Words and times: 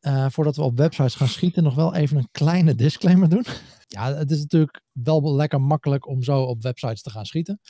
Uh, 0.00 0.26
voordat 0.28 0.56
we 0.56 0.62
op 0.62 0.76
websites 0.76 1.14
gaan 1.14 1.28
schieten, 1.28 1.62
nog 1.62 1.74
wel 1.74 1.94
even 1.94 2.16
een 2.16 2.28
kleine 2.30 2.74
disclaimer 2.74 3.28
doen. 3.28 3.44
ja, 3.86 4.14
het 4.14 4.30
is 4.30 4.40
natuurlijk 4.40 4.80
wel 4.92 5.34
lekker 5.34 5.60
makkelijk 5.60 6.06
om 6.06 6.22
zo 6.22 6.42
op 6.42 6.62
websites 6.62 7.02
te 7.02 7.10
gaan 7.10 7.26
schieten. 7.26 7.60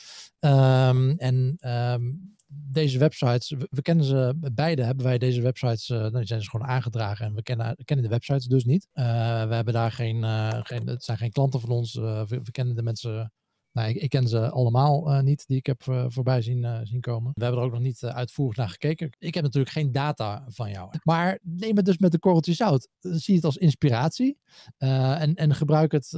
Um, 0.41 1.11
en 1.19 1.57
um, 1.61 2.37
deze 2.47 2.99
websites, 2.99 3.55
we, 3.71 3.83
kennen 3.83 4.05
ze 4.05 4.35
beide, 4.53 4.83
hebben 4.83 5.05
wij 5.05 5.19
deze 5.19 5.41
websites, 5.41 5.89
uh, 5.89 6.11
die 6.11 6.25
zijn 6.25 6.43
ze 6.43 6.51
gewoon 6.51 6.67
aangedragen 6.67 7.27
en 7.27 7.35
we 7.35 7.43
kennen, 7.43 7.77
kennen 7.85 8.05
de 8.05 8.13
websites 8.13 8.47
dus 8.47 8.65
niet. 8.65 8.89
Uh, 8.95 9.05
we 9.49 9.55
hebben 9.55 9.75
daar 9.75 9.93
geen, 9.93 10.25
geen, 10.65 10.87
het 10.87 11.05
zijn 11.05 11.19
geen 11.19 11.33
klanten 11.33 11.61
van 11.61 11.71
ons, 11.71 11.95
we, 11.95 12.25
we, 12.29 12.51
kennen 12.51 12.75
de 12.75 12.83
mensen 12.83 13.33
nou, 13.79 13.93
ik, 13.93 14.09
ken 14.09 14.29
ze 14.29 14.51
allemaal 14.51 15.13
uh, 15.13 15.21
niet 15.21 15.47
die 15.47 15.57
ik 15.57 15.67
heb 15.67 15.85
uh, 15.89 16.05
voorbij 16.09 16.43
zien, 16.43 16.65
uh, 16.65 16.79
zien 16.83 17.01
komen. 17.01 17.33
We 17.35 17.43
hebben 17.43 17.61
er 17.61 17.67
ook 17.67 17.73
nog 17.73 17.83
niet 17.83 18.05
uitvoerig 18.05 18.57
naar 18.57 18.69
gekeken. 18.69 19.11
Ik 19.19 19.35
heb 19.35 19.45
natuurlijk 19.45 19.73
geen 19.73 19.93
data 19.93 20.45
van 20.49 20.71
jou. 20.71 20.91
Maar 21.03 21.39
neem 21.43 21.77
het 21.77 21.85
dus 21.85 21.99
met 21.99 22.13
de 22.13 22.19
korreltjes 22.19 22.57
zout. 22.57 22.89
Zie 23.01 23.35
het 23.35 23.45
als 23.45 23.57
inspiratie. 23.57 24.39
en, 24.79 25.35
en 25.35 25.55
gebruik 25.55 25.93
het 25.93 26.11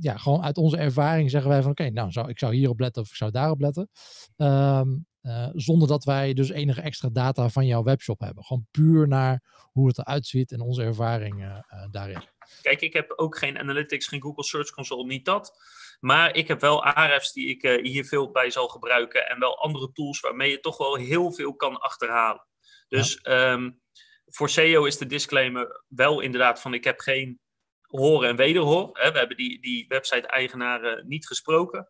ja, 0.00 0.16
gewoon 0.16 0.42
uit 0.42 0.56
onze 0.56 0.76
ervaring 0.76 1.30
zeggen 1.30 1.50
wij 1.50 1.62
van 1.62 1.70
oké, 1.70 1.90
nou 1.90 2.10
zou, 2.10 2.28
ik 2.28 2.38
zou 2.38 2.54
hierop 2.54 2.80
letten 2.80 3.02
of 3.02 3.08
ik 3.08 3.14
zou 3.14 3.30
daarop 3.30 3.60
letten. 3.60 3.88
Uh, 4.36 5.48
zonder 5.52 5.88
dat 5.88 6.04
wij 6.04 6.32
dus 6.32 6.50
enige 6.50 6.80
extra 6.80 7.08
data 7.08 7.48
van 7.48 7.66
jouw 7.66 7.82
webshop 7.82 8.20
hebben. 8.20 8.44
Gewoon 8.44 8.66
puur 8.70 9.08
naar 9.08 9.42
hoe 9.72 9.86
het 9.86 9.98
eruit 9.98 10.26
ziet 10.26 10.52
en 10.52 10.60
onze 10.60 10.82
ervaring 10.82 11.62
daarin. 11.90 12.22
Kijk, 12.62 12.80
ik 12.80 12.92
heb 12.92 13.12
ook 13.16 13.38
geen 13.38 13.58
analytics, 13.58 14.06
geen 14.06 14.22
Google 14.22 14.44
Search 14.44 14.70
Console, 14.70 15.06
niet 15.06 15.24
dat. 15.24 15.58
Maar 16.00 16.34
ik 16.34 16.48
heb 16.48 16.60
wel 16.60 16.84
Ahrefs 16.84 17.32
die 17.32 17.48
ik 17.48 17.62
uh, 17.62 17.82
hier 17.82 18.04
veel 18.04 18.30
bij 18.30 18.50
zal 18.50 18.68
gebruiken. 18.68 19.28
En 19.28 19.38
wel 19.38 19.58
andere 19.58 19.92
tools 19.92 20.20
waarmee 20.20 20.50
je 20.50 20.60
toch 20.60 20.76
wel 20.76 20.94
heel 20.94 21.32
veel 21.32 21.54
kan 21.54 21.80
achterhalen. 21.80 22.46
Dus 22.88 23.18
ja. 23.22 23.52
um, 23.52 23.80
voor 24.26 24.48
SEO 24.48 24.84
is 24.84 24.98
de 24.98 25.06
disclaimer 25.06 25.84
wel 25.88 26.20
inderdaad 26.20 26.60
van 26.60 26.74
ik 26.74 26.84
heb 26.84 27.00
geen 27.00 27.40
horen 27.82 28.28
en 28.28 28.36
wederhoor. 28.36 28.90
Hè. 28.92 29.12
We 29.12 29.18
hebben 29.18 29.36
die, 29.36 29.60
die 29.60 29.84
website-eigenaren 29.88 31.08
niet 31.08 31.26
gesproken. 31.26 31.88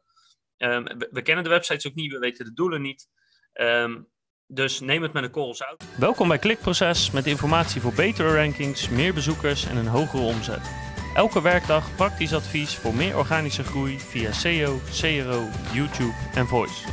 Um, 0.56 0.84
we, 0.84 1.09
we, 1.11 1.23
kennen 1.23 1.45
de 1.45 1.51
websites 1.51 1.87
ook 1.87 1.95
niet, 1.95 2.12
we 2.12 2.19
weten 2.19 2.45
de 2.45 2.53
doelen 2.53 2.83
niet. 2.83 3.09
Um, 3.53 4.09
dus 4.47 4.81
neem 4.81 5.03
het 5.03 5.12
met 5.12 5.25
een 5.25 5.31
korrel 5.31 5.55
zout. 5.55 5.84
Welkom 5.99 6.29
bij 6.29 6.39
Klikproces 6.39 7.11
met 7.11 7.27
informatie 7.27 7.81
voor 7.81 7.93
betere 7.93 8.34
rankings, 8.34 8.89
meer 8.89 9.15
bezoekers 9.15 9.67
en 9.67 9.77
een 9.77 9.87
hogere 9.87 10.23
omzet. 10.23 10.90
Elke 11.14 11.42
werkdag 11.42 11.97
praktisch 11.97 12.34
advies 12.34 12.78
voor 12.78 12.94
meer 12.94 13.16
organische 13.16 13.64
groei 13.64 13.98
via 13.98 14.33
SEO, 14.33 14.78
CRO, 14.78 15.48
YouTube 15.72 16.14
en 16.34 16.47
Voice. 16.47 16.89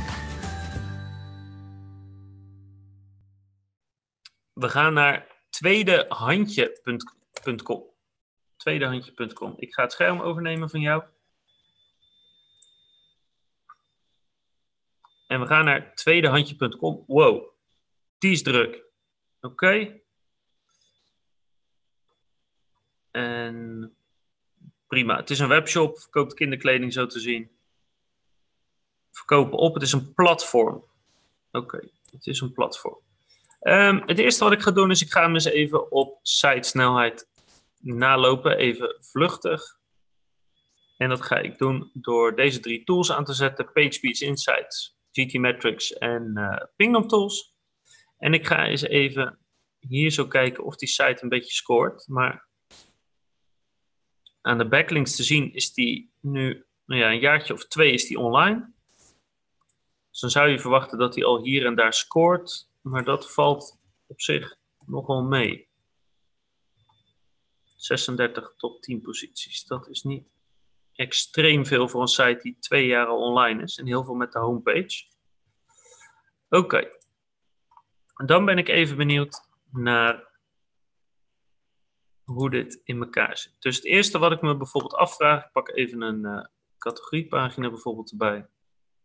We 4.52 4.68
gaan 4.68 4.92
naar 4.92 5.44
tweedehandje.com. 5.50 7.84
Tweedehandje.com. 8.56 9.54
Ik 9.56 9.74
ga 9.74 9.82
het 9.82 9.92
scherm 9.92 10.20
overnemen 10.20 10.70
van 10.70 10.80
jou. 10.80 11.02
En 15.26 15.40
we 15.40 15.46
gaan 15.46 15.64
naar 15.64 15.94
tweedehandje.com. 15.94 17.04
Wow, 17.06 17.50
die 18.18 18.32
is 18.32 18.42
druk. 18.42 18.84
Oké. 19.40 20.00
En 23.10 23.92
prima. 24.88 25.16
Het 25.16 25.30
is 25.30 25.38
een 25.38 25.48
webshop, 25.48 25.98
verkoopt 25.98 26.34
kinderkleding 26.34 26.92
zo 26.92 27.06
te 27.06 27.20
zien. 27.20 27.50
Verkopen 29.10 29.58
op, 29.58 29.74
het 29.74 29.82
is 29.82 29.92
een 29.92 30.14
platform. 30.14 30.84
Oké, 31.52 31.88
het 32.10 32.26
is 32.26 32.40
een 32.40 32.52
platform. 32.52 32.98
Um, 33.60 34.02
het 34.06 34.18
eerste 34.18 34.44
wat 34.44 34.52
ik 34.52 34.62
ga 34.62 34.70
doen 34.70 34.90
is, 34.90 35.02
ik 35.02 35.12
ga 35.12 35.22
hem 35.22 35.34
eens 35.34 35.44
even 35.44 35.90
op 35.92 36.18
site-snelheid 36.22 37.28
nalopen, 37.80 38.56
even 38.56 38.96
vluchtig. 39.00 39.76
En 40.96 41.08
dat 41.08 41.22
ga 41.22 41.36
ik 41.36 41.58
doen 41.58 41.90
door 41.94 42.36
deze 42.36 42.60
drie 42.60 42.84
tools 42.84 43.12
aan 43.12 43.24
te 43.24 43.32
zetten. 43.32 43.72
PageSpeed 43.72 44.20
Insights, 44.20 44.98
GTmetrix 45.12 45.92
en 45.92 46.32
uh, 46.34 46.56
Pingdom 46.76 47.08
Tools. 47.08 47.56
En 48.18 48.34
ik 48.34 48.46
ga 48.46 48.66
eens 48.66 48.82
even 48.82 49.38
hier 49.78 50.10
zo 50.10 50.26
kijken 50.26 50.64
of 50.64 50.76
die 50.76 50.88
site 50.88 51.22
een 51.22 51.28
beetje 51.28 51.52
scoort. 51.52 52.08
Maar 52.08 52.47
aan 54.48 54.58
de 54.58 54.68
backlinks 54.68 55.16
te 55.16 55.22
zien 55.22 55.54
is 55.54 55.72
die 55.72 56.10
nu 56.20 56.66
nou 56.86 57.00
ja, 57.00 57.10
een 57.10 57.18
jaartje 57.18 57.52
of 57.52 57.66
twee 57.66 57.92
is 57.92 58.06
die 58.06 58.18
online. 58.18 58.72
Dus 60.10 60.20
dan 60.20 60.30
zou 60.30 60.48
je 60.48 60.58
verwachten 60.58 60.98
dat 60.98 61.14
hij 61.14 61.24
al 61.24 61.42
hier 61.42 61.66
en 61.66 61.74
daar 61.74 61.94
scoort. 61.94 62.70
Maar 62.80 63.04
dat 63.04 63.32
valt 63.32 63.78
op 64.06 64.20
zich 64.20 64.56
nogal 64.86 65.22
mee. 65.22 65.68
36 67.76 68.54
top 68.56 68.82
10 68.82 69.00
posities. 69.00 69.64
Dat 69.64 69.88
is 69.88 70.02
niet 70.02 70.28
extreem 70.92 71.66
veel 71.66 71.88
voor 71.88 72.00
een 72.00 72.08
site 72.08 72.40
die 72.42 72.56
twee 72.60 72.86
jaar 72.86 73.08
online 73.08 73.62
is. 73.62 73.78
En 73.78 73.86
heel 73.86 74.04
veel 74.04 74.14
met 74.14 74.32
de 74.32 74.38
homepage. 74.38 75.04
Oké. 76.48 76.88
Dan 78.26 78.44
ben 78.44 78.58
ik 78.58 78.68
even 78.68 78.96
benieuwd 78.96 79.48
naar 79.70 80.27
hoe 82.28 82.50
dit 82.50 82.80
in 82.84 83.00
elkaar 83.00 83.38
zit. 83.38 83.54
Dus 83.58 83.76
het 83.76 83.84
eerste 83.84 84.18
wat 84.18 84.32
ik 84.32 84.42
me 84.42 84.56
bijvoorbeeld 84.56 84.94
afvraag, 84.94 85.44
ik 85.44 85.52
pak 85.52 85.68
even 85.68 86.00
een 86.00 86.24
uh, 86.24 86.44
categoriepagina 86.78 87.70
bijvoorbeeld 87.70 88.10
erbij. 88.10 88.46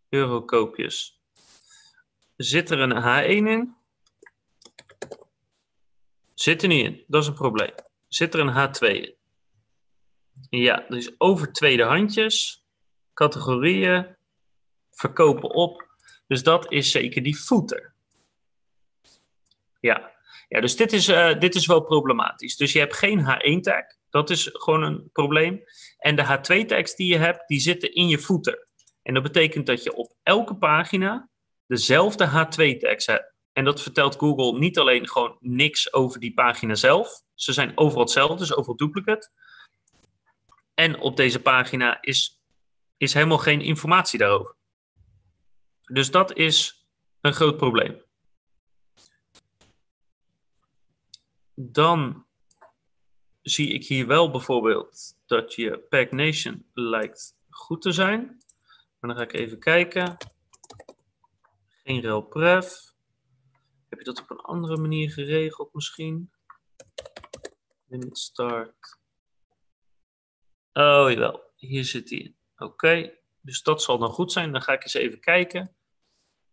Eurokoopjes. 0.10 1.22
Zit 2.36 2.70
er 2.70 2.80
een 2.80 3.02
H1 3.02 3.48
in? 3.50 3.76
Zit 6.34 6.62
er 6.62 6.68
niet 6.68 6.86
in, 6.86 7.04
dat 7.08 7.22
is 7.22 7.28
een 7.28 7.34
probleem. 7.34 7.74
Zit 8.08 8.34
er 8.34 8.40
een 8.40 8.70
H2 8.70 8.88
in? 8.88 9.16
Ja, 10.50 10.86
dus 10.90 11.16
over 11.18 11.54
tweedehandjes, 11.54 12.66
categorieën, 13.14 14.16
verkopen 14.92 15.50
op. 15.50 15.88
Dus 16.28 16.44
dat 16.44 16.72
is 16.72 16.92
zeker 16.92 17.24
die 17.24 17.36
footer. 17.36 17.94
Ja, 19.80 20.12
ja, 20.54 20.62
dus 20.62 20.76
dit 20.76 20.94
is, 20.94 21.10
uh, 21.10 21.40
dit 21.40 21.56
is 21.56 21.66
wel 21.66 21.82
problematisch. 21.82 22.56
Dus 22.56 22.72
je 22.72 22.80
hebt 22.80 22.96
geen 22.96 23.22
H1-tag, 23.22 23.84
dat 24.10 24.30
is 24.30 24.50
gewoon 24.52 24.84
een 24.84 25.10
probleem. 25.12 25.64
En 25.98 26.16
de 26.16 26.24
H2-tags 26.24 26.96
die 26.96 27.08
je 27.08 27.18
hebt, 27.18 27.48
die 27.48 27.60
zitten 27.60 27.94
in 27.94 28.08
je 28.08 28.20
footer. 28.20 28.68
En 29.02 29.14
dat 29.14 29.24
betekent 29.24 29.66
dat 29.66 29.84
je 29.84 29.96
op 29.96 30.14
elke 30.24 30.56
pagina 30.56 31.30
dezelfde 31.68 32.28
H2-tags 32.28 33.06
hebt. 33.06 33.34
En 33.54 33.64
dat 33.64 33.82
vertelt 33.82 34.16
Google 34.16 34.60
niet 34.60 34.78
alleen 34.78 35.08
gewoon 35.08 35.38
niks 35.40 35.94
over 35.94 36.20
die 36.20 36.34
pagina 36.34 36.76
zelf. 36.76 37.22
Ze 37.34 37.54
zijn 37.54 37.78
overal 37.78 38.04
hetzelfde, 38.04 38.38
dus 38.38 38.56
overal 38.56 38.78
duplicate. 38.78 39.30
En 40.74 41.00
op 41.00 41.16
deze 41.18 41.42
pagina 41.42 41.98
is, 42.02 42.42
is 42.98 43.14
helemaal 43.14 43.38
geen 43.38 43.62
informatie 43.62 44.20
daarover. 44.20 44.56
Dus 45.92 46.12
dat 46.12 46.36
is 46.38 46.86
een 47.22 47.34
groot 47.34 47.58
probleem. 47.58 48.02
Dan 51.56 52.26
zie 53.42 53.70
ik 53.70 53.86
hier 53.86 54.08
wel 54.08 54.32
bijvoorbeeld 54.32 55.18
dat 55.26 55.54
je 55.54 55.80
Pack 55.80 56.12
Nation 56.12 56.66
lijkt 56.74 57.36
goed 57.50 57.82
te 57.82 57.92
zijn. 57.92 58.22
Maar 59.00 59.10
dan 59.10 59.16
ga 59.16 59.22
ik 59.22 59.34
even 59.34 59.60
kijken. 59.60 60.18
Geen 61.84 62.02
rel 62.02 62.22
pref. 62.22 62.94
Heb 63.90 64.00
je 64.00 64.06
dat 64.06 64.22
op 64.22 64.30
een 64.30 64.38
andere 64.38 64.78
manier 64.78 65.12
geregeld 65.12 65.74
misschien? 65.74 66.32
Limit 67.88 68.18
start. 68.18 68.98
Oh 70.74 71.12
jawel, 71.12 71.42
hier 71.56 71.86
zit 71.86 72.10
hij 72.10 72.20
in. 72.20 72.36
Oké, 72.58 73.14
dus 73.42 73.62
dat 73.62 73.82
zal 73.82 73.98
dan 73.98 74.10
goed 74.10 74.32
zijn. 74.32 74.52
Dan 74.52 74.62
ga 74.62 74.74
ik 74.74 74.84
eens 74.84 74.94
even 74.94 75.20
kijken. 75.20 75.76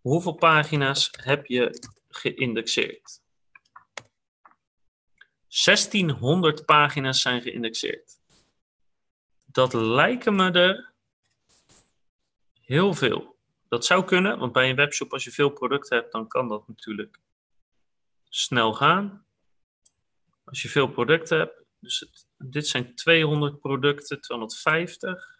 Hoeveel 0.01 0.35
pagina's 0.35 1.11
heb 1.17 1.47
je 1.47 1.89
geïndexeerd? 2.09 3.23
1600 5.51 6.65
pagina's 6.65 7.21
zijn 7.21 7.43
geïndexeerd. 7.43 8.19
Dat 9.45 9.73
lijken 9.73 10.35
me 10.35 10.51
er 10.51 10.93
heel 12.61 12.95
veel. 12.95 13.37
Dat 13.69 13.85
zou 13.85 14.05
kunnen, 14.05 14.39
want 14.39 14.53
bij 14.53 14.71
een 14.71 14.77
webshop, 14.77 15.13
als 15.13 15.25
je 15.25 15.31
veel 15.31 15.51
producten 15.51 15.97
hebt, 15.97 16.13
dan 16.13 16.29
kan 16.29 16.49
dat 16.49 16.69
natuurlijk 16.69 17.19
snel 18.29 18.75
gaan. 18.75 19.25
Als 20.45 20.63
je 20.63 20.69
veel 20.69 20.89
producten 20.89 21.39
hebt, 21.39 21.65
dus 21.79 22.27
dit 22.39 22.67
zijn 22.67 22.95
200 22.95 23.61
producten, 23.61 24.21
250. 24.21 25.39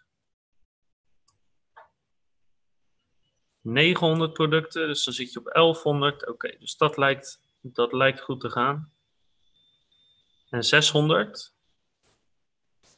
900 3.61 4.33
producten, 4.33 4.87
dus 4.87 5.03
dan 5.03 5.13
zit 5.13 5.33
je 5.33 5.39
op 5.39 5.45
1100. 5.45 6.27
Oké, 6.27 6.57
dus 6.59 6.77
dat 6.77 6.97
lijkt, 6.97 7.41
dat 7.61 7.93
lijkt 7.93 8.21
goed 8.21 8.39
te 8.39 8.49
gaan 8.49 8.91
en 10.51 10.63
600. 10.63 11.53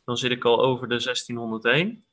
Dan 0.06 0.18
zit 0.18 0.32
ik 0.32 0.46
al 0.46 0.62
over 0.62 0.88
de 0.88 1.04
1601. 1.04 2.06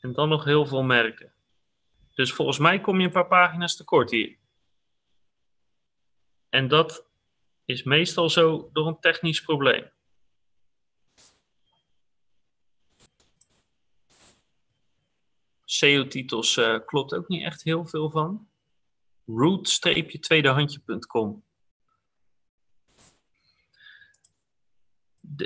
En 0.00 0.12
dan 0.12 0.28
nog 0.28 0.44
heel 0.44 0.66
veel 0.66 0.82
merken. 0.82 1.32
Dus 2.14 2.32
volgens 2.32 2.58
mij 2.58 2.80
kom 2.80 3.00
je 3.00 3.06
een 3.06 3.12
paar 3.12 3.26
pagina's 3.26 3.76
tekort 3.76 4.10
hier. 4.10 4.38
En 6.48 6.68
dat 6.68 7.06
is 7.64 7.82
meestal 7.82 8.30
zo 8.30 8.70
door 8.72 8.86
een 8.86 9.00
technisch 9.00 9.40
probleem. 9.40 9.90
SEO-titels 15.64 16.56
uh, 16.56 16.78
klopt 16.86 17.14
ook 17.14 17.28
niet 17.28 17.44
echt 17.44 17.62
heel 17.62 17.86
veel 17.86 18.10
van. 18.10 18.48
root-tweedehandje.com 19.26 21.44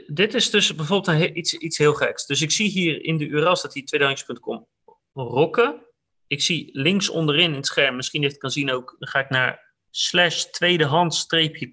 dit 0.07 0.35
is 0.35 0.51
dus 0.51 0.75
bijvoorbeeld 0.75 1.37
iets, 1.37 1.55
iets 1.55 1.79
heel 1.79 1.95
geks. 1.95 2.27
Dus 2.27 2.43
ik 2.43 2.51
zie 2.51 2.69
hier 2.69 3.05
in 3.05 3.17
de 3.17 3.27
URL 3.27 3.57
staat 3.57 3.75
hier 3.75 3.85
tweedehandjes.com 3.85 4.67
rokken. 5.13 5.87
Ik 6.27 6.43
zie 6.43 6.69
links 6.73 7.09
onderin 7.09 7.51
in 7.51 7.55
het 7.55 7.67
scherm, 7.67 7.97
misschien 7.97 8.23
het 8.23 8.37
kan 8.37 8.51
zien 8.51 8.71
ook, 8.71 8.97
dan 8.99 9.09
ga 9.09 9.19
ik 9.19 9.31
naar 9.31 9.75
slash 9.91 10.45
tweedehands 10.45 11.19
streepje 11.19 11.71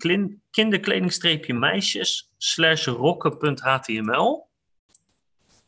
kinderkleding 0.50 1.14
streepje 1.14 1.54
meisjes 1.54 2.34
slash 2.38 2.86
rokken.html. 2.86 4.50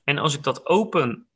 En 0.03 0.17
als 0.17 0.35
ik 0.35 0.43
dat 0.43 0.65
open, 0.65 1.27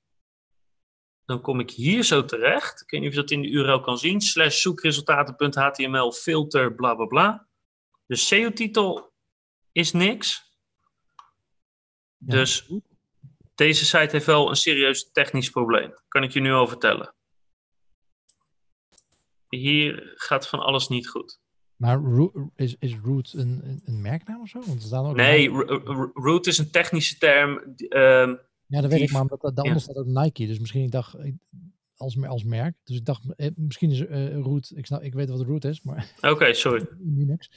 dan 1.26 1.42
kom 1.42 1.60
ik 1.60 1.72
hier 1.72 2.04
zo 2.04 2.26
terecht. 2.26 2.82
Ik 2.82 2.90
weet 2.90 3.00
niet 3.00 3.10
of 3.10 3.16
je 3.16 3.22
dat 3.22 3.32
in 3.32 3.42
de 3.42 3.50
URL 3.50 3.80
kan 3.80 3.98
zien. 3.98 4.22
Slash 4.22 4.62
zoekresultaten.html 4.62 6.12
filter 6.12 6.76
bla 6.76 6.96
bla 6.96 7.06
bla. 7.06 7.48
De 8.06 8.16
SEO-titel 8.16 9.14
is 9.72 9.92
niks. 9.92 10.47
Dus 12.18 12.72
deze 13.56 13.86
site 13.86 14.10
heeft 14.12 14.26
wel 14.26 14.50
een 14.50 14.56
serieus 14.56 15.12
technisch 15.12 15.50
probleem. 15.50 15.94
Kan 16.08 16.24
ik 16.24 16.32
je 16.32 16.40
nu 16.40 16.52
al 16.52 16.68
vertellen. 16.68 17.14
Hier 19.50 20.14
gaat 20.16 20.48
van 20.48 20.60
alles 20.60 20.88
niet 20.88 21.08
goed. 21.08 21.40
Maar 21.76 22.02
is, 22.56 22.76
is 22.80 22.96
Root 23.04 23.34
een, 23.34 23.82
een 23.86 24.02
merknaam 24.02 24.42
of 24.42 24.50
zo? 24.50 24.60
Want 24.60 24.94
ook 24.94 25.16
nee, 25.16 25.50
Root 26.14 26.48
is 26.48 26.58
een 26.58 26.72
technische 26.72 27.18
term. 27.18 27.76
Uh, 27.78 28.34
ja, 28.66 28.82
dat 28.82 28.92
weet 28.92 29.02
ik, 29.02 29.12
maar 29.12 29.22
omdat 29.22 29.42
daaronder 29.42 29.74
ja. 29.74 29.80
staat 29.80 29.96
ook 29.96 30.06
Nike. 30.06 30.48
Dus 30.48 30.60
misschien 30.60 30.84
ik 30.84 30.92
dacht 30.92 31.16
als, 31.98 32.24
als 32.24 32.44
merk. 32.44 32.76
Dus 32.84 32.98
ik 32.98 33.06
dacht, 33.06 33.36
eh, 33.36 33.52
misschien 33.56 33.92
is 33.92 34.00
uh, 34.00 34.40
Root, 34.40 34.72
ik, 34.76 34.86
snap, 34.86 35.02
ik 35.02 35.14
weet 35.14 35.30
wat 35.30 35.42
Root 35.42 35.64
is, 35.64 35.82
maar... 35.82 36.14
Oké, 36.22 36.54
sorry. 36.54 36.88
Linux. 37.18 37.52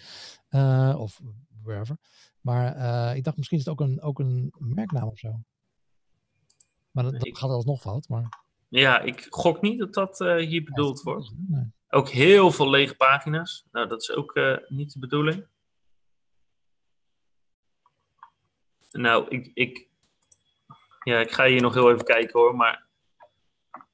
Uh, 0.51 0.97
of 0.99 1.21
wherever. 1.63 1.97
Maar 2.41 2.77
uh, 2.77 3.17
ik 3.17 3.25
dacht, 3.25 3.37
misschien 3.37 3.59
is 3.59 3.65
het 3.65 3.73
ook 3.73 3.81
een, 3.81 4.03
ook 4.03 4.19
een 4.19 4.53
merknaam 4.59 5.09
of 5.09 5.19
zo. 5.19 5.41
Maar 6.91 7.05
dat, 7.05 7.13
dat 7.13 7.39
gaat 7.39 7.51
alsnog 7.51 7.81
fout. 7.81 8.09
Maar... 8.09 8.39
Ja, 8.69 9.01
ik 9.01 9.27
gok 9.31 9.61
niet 9.61 9.79
dat 9.79 9.95
dat 9.95 10.21
uh, 10.21 10.37
hier 10.37 10.65
bedoeld 10.65 11.03
wordt. 11.03 11.33
Nee. 11.49 11.73
Ook 11.89 12.09
heel 12.09 12.51
veel 12.51 12.71
lege 12.71 12.95
pagina's. 12.95 13.67
Nou, 13.73 13.89
dat 13.89 14.03
is 14.03 14.11
ook 14.11 14.37
uh, 14.37 14.57
niet 14.69 14.93
de 14.93 14.99
bedoeling. 14.99 15.47
Nou, 18.91 19.29
ik, 19.29 19.51
ik, 19.55 19.89
ja, 21.03 21.19
ik 21.19 21.31
ga 21.31 21.47
hier 21.47 21.63
nog 21.63 21.75
heel 21.75 21.91
even 21.91 22.05
kijken 22.05 22.41
hoor, 22.41 22.57
maar 22.57 22.87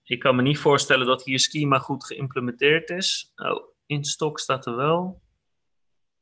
ik 0.02 0.18
kan 0.18 0.36
me 0.36 0.42
niet 0.42 0.58
voorstellen 0.58 1.06
dat 1.06 1.24
hier 1.24 1.38
schema 1.38 1.78
goed 1.78 2.06
geïmplementeerd 2.06 2.90
is. 2.90 3.32
Oh, 3.36 3.64
in 3.86 4.04
stok 4.04 4.38
staat 4.38 4.66
er 4.66 4.76
wel. 4.76 5.22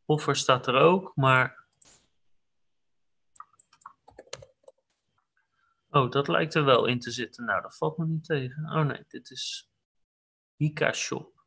Offer 0.05 0.37
staat 0.37 0.67
er 0.67 0.75
ook, 0.75 1.13
maar 1.15 1.64
Oh, 5.95 6.11
dat 6.11 6.29
lijkt 6.29 6.55
er 6.55 6.65
wel 6.65 6.87
in 6.87 7.01
te 7.01 7.11
zitten. 7.11 7.45
Nou, 7.45 7.63
dat 7.63 7.77
valt 7.77 7.97
me 7.99 8.07
niet 8.07 8.25
tegen. 8.25 8.65
Oh 8.65 8.85
nee, 8.85 9.05
dit 9.09 9.31
is 9.31 9.71
Hika 10.57 10.93
Shop. 10.93 11.45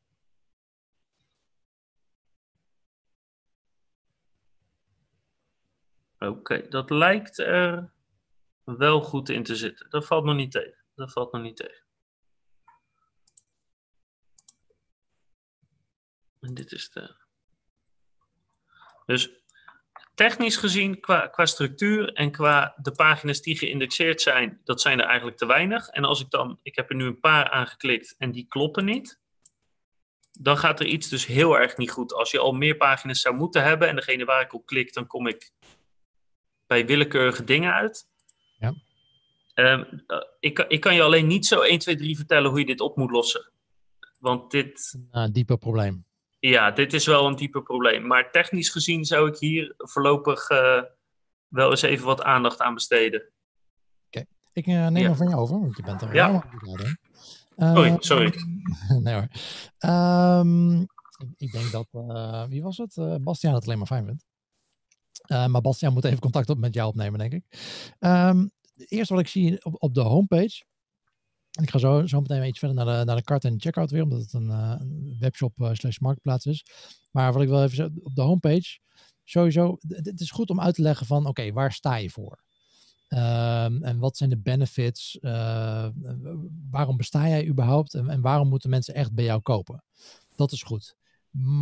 Oké, 6.17 6.67
dat 6.67 6.89
lijkt 6.89 7.37
er 7.37 7.93
wel 8.63 9.01
goed 9.01 9.29
in 9.29 9.43
te 9.43 9.55
zitten. 9.55 9.89
Dat 9.89 10.05
valt 10.05 10.23
nog 10.23 10.35
niet 10.35 10.51
tegen. 10.51 10.85
Dat 10.95 11.11
valt 11.11 11.31
nog 11.31 11.41
niet 11.41 11.57
tegen. 11.57 11.85
En 16.39 16.53
dit 16.53 16.71
is 16.71 16.89
de. 16.89 17.15
Dus 19.05 19.45
technisch 20.17 20.57
gezien, 20.57 20.99
qua, 20.99 21.27
qua 21.27 21.45
structuur 21.45 22.13
en 22.13 22.31
qua 22.31 22.73
de 22.81 22.91
pagina's 22.91 23.41
die 23.41 23.57
geïndexeerd 23.57 24.21
zijn, 24.21 24.61
dat 24.63 24.81
zijn 24.81 24.99
er 24.99 25.05
eigenlijk 25.05 25.37
te 25.37 25.45
weinig. 25.45 25.87
En 25.87 26.03
als 26.03 26.21
ik 26.21 26.29
dan, 26.29 26.59
ik 26.61 26.75
heb 26.75 26.89
er 26.89 26.95
nu 26.95 27.05
een 27.05 27.19
paar 27.19 27.49
aangeklikt 27.49 28.15
en 28.17 28.31
die 28.31 28.45
kloppen 28.47 28.85
niet, 28.85 29.19
dan 30.31 30.57
gaat 30.57 30.79
er 30.79 30.85
iets 30.85 31.09
dus 31.09 31.25
heel 31.25 31.59
erg 31.59 31.77
niet 31.77 31.91
goed. 31.91 32.13
Als 32.13 32.31
je 32.31 32.39
al 32.39 32.51
meer 32.51 32.77
pagina's 32.77 33.21
zou 33.21 33.35
moeten 33.35 33.63
hebben 33.63 33.87
en 33.87 33.95
degene 33.95 34.25
waar 34.25 34.41
ik 34.41 34.53
op 34.53 34.65
klik, 34.65 34.93
dan 34.93 35.07
kom 35.07 35.27
ik 35.27 35.51
bij 36.67 36.85
willekeurige 36.85 37.43
dingen 37.43 37.73
uit. 37.73 38.07
Ja. 38.59 38.73
Um, 39.55 40.03
ik, 40.39 40.59
ik 40.59 40.81
kan 40.81 40.95
je 40.95 41.01
alleen 41.01 41.27
niet 41.27 41.45
zo 41.45 41.61
1, 41.61 41.79
2, 41.79 41.95
3 41.95 42.15
vertellen 42.15 42.49
hoe 42.49 42.59
je 42.59 42.65
dit 42.65 42.81
op 42.81 42.97
moet 42.97 43.11
lossen. 43.11 43.51
Want 44.19 44.51
dit... 44.51 44.99
Een 45.11 45.33
dieper 45.33 45.57
probleem. 45.57 46.06
Ja, 46.39 46.71
dit 46.71 46.93
is 46.93 47.05
wel 47.05 47.27
een 47.27 47.35
dieper 47.35 47.63
probleem. 47.63 48.07
Maar 48.07 48.31
technisch 48.31 48.69
gezien 48.69 49.05
zou 49.05 49.29
ik 49.29 49.37
hier 49.37 49.73
voorlopig 49.77 50.49
uh, 50.49 50.81
wel 51.47 51.69
eens 51.69 51.81
even 51.81 52.05
wat 52.05 52.21
aandacht 52.21 52.61
aan 52.61 52.73
besteden. 52.73 53.29
Oké, 54.07 54.25
ik 54.53 54.67
uh, 54.67 54.87
neem 54.87 55.03
ja. 55.03 55.15
van 55.15 55.29
je 55.29 55.35
over, 55.35 55.59
want 55.59 55.77
je 55.77 55.83
bent 55.83 56.01
er 56.01 56.13
ja. 56.13 56.43
Uh, 57.57 57.73
sorry, 57.73 57.95
sorry. 57.99 58.33
nee 59.03 59.13
hoor. 59.13 59.27
Um, 60.39 60.81
ik, 61.17 61.33
ik, 61.37 61.51
denk 61.51 61.71
dat, 61.71 61.87
wie 62.49 62.63
was 62.63 62.77
het? 62.77 63.23
Bastiaan 63.23 63.53
het 63.53 63.65
alleen 63.65 63.77
maar 63.77 63.87
fijn 63.87 64.05
vindt. 64.05 64.25
maar 65.51 65.61
Bastiaan 65.61 65.93
moet 65.93 66.05
even 66.05 66.19
contact 66.19 66.49
op 66.49 66.57
met 66.57 66.73
jou 66.73 66.87
opnemen, 66.87 67.19
denk 67.19 67.33
ik. 67.33 67.43
Um, 67.99 68.51
eerst 68.75 69.09
wat 69.09 69.19
ik 69.19 69.27
zie 69.27 69.65
op, 69.65 69.75
op 69.83 69.93
de 69.93 70.01
homepage 70.01 70.63
ik 71.61 71.69
ga 71.69 71.77
zo, 71.77 72.05
zo 72.05 72.21
meteen 72.21 72.47
iets 72.47 72.59
verder 72.59 72.85
naar 72.85 72.99
de, 72.99 73.05
naar 73.05 73.15
de 73.15 73.23
kart 73.23 73.45
en 73.45 73.61
checkout 73.61 73.91
weer, 73.91 74.03
omdat 74.03 74.21
het 74.21 74.33
een, 74.33 74.47
uh, 74.47 74.75
webshop 75.19 75.59
uh, 75.59 75.69
slash 75.73 75.97
marktplaats 75.97 76.45
is. 76.45 76.65
Maar 77.11 77.33
wat 77.33 77.41
ik 77.41 77.49
wel 77.49 77.63
even 77.63 77.99
op 78.03 78.15
de 78.15 78.21
homepage, 78.21 78.79
sowieso, 79.23 79.77
het 79.87 80.19
is 80.19 80.31
goed 80.31 80.49
om 80.49 80.59
uit 80.59 80.75
te 80.75 80.81
leggen 80.81 81.05
van, 81.05 81.25
oké, 81.25 81.51
waar 81.51 81.71
sta 81.71 81.95
je 81.95 82.09
voor? 82.09 82.45
Um, 83.09 83.83
en 83.83 83.97
wat 83.99 84.17
zijn 84.17 84.29
de 84.29 84.37
benefits? 84.37 85.17
Uh, 85.21 85.87
waarom 86.69 86.97
besta 86.97 87.27
jij 87.27 87.47
überhaupt? 87.47 87.93
En, 87.93 88.21
waarom 88.21 88.47
moeten 88.47 88.69
mensen 88.69 88.93
echt 88.93 89.13
bij 89.13 89.23
jou 89.25 89.41
kopen? 89.41 89.83
Dat 90.35 90.51
is 90.51 90.63
goed. 90.63 90.95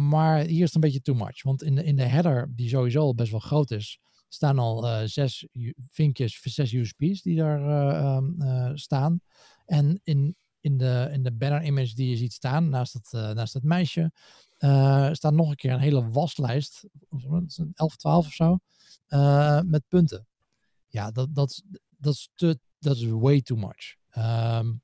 Maar 0.10 0.40
hier 0.40 0.62
is 0.62 0.66
het 0.66 0.76
een 0.76 0.82
beetje 0.82 1.02
too 1.02 1.16
much. 1.16 1.44
Want 1.44 1.64
in 1.64 1.76
de, 1.76 1.84
in 1.84 1.96
de 1.96 2.04
header, 2.04 2.52
die 2.56 2.70
sowieso 2.70 3.00
al 3.00 3.16
best 3.16 3.32
wel 3.32 3.40
groot 3.40 3.72
is, 3.72 4.00
staan 4.28 4.60
al 4.60 5.08
zes 5.08 5.48
vinkjes, 5.90 6.42
zes 6.42 6.74
USP's 6.74 7.22
die 7.22 7.36
daar 7.36 8.16
um, 8.16 8.38
staan. 8.78 9.22
En 9.66 10.00
in, 10.04 10.36
in, 10.60 10.78
de, 10.78 11.10
in 11.12 11.24
de 11.24 11.32
banner 11.32 11.64
image 11.64 11.96
die 11.96 12.10
je 12.10 12.18
ziet 12.18 12.34
staan, 12.34 12.70
naast 12.70 12.94
het, 12.94 13.12
uh, 13.16 13.32
naast 13.32 13.54
het 13.54 13.64
meisje, 13.64 14.12
uh, 14.60 15.10
staat 15.12 15.34
nog 15.34 15.50
een 15.50 15.56
keer 15.56 15.72
een 15.72 15.80
hele 15.80 16.10
waslijst, 16.10 16.86
11, 17.74 17.96
12 17.96 18.26
of 18.26 18.34
zo, 18.34 18.58
uh, 19.10 19.62
met 19.62 19.84
punten. 19.88 20.28
Ja, 20.88 21.12
dat, 21.12 21.36
dat, 21.36 21.64
dat, 21.98 22.14
is 22.14 22.30
dat 22.80 22.96
is 22.96 23.06
way 23.06 23.42
too 23.42 23.58
much. 23.58 23.96
Um, 24.18 24.82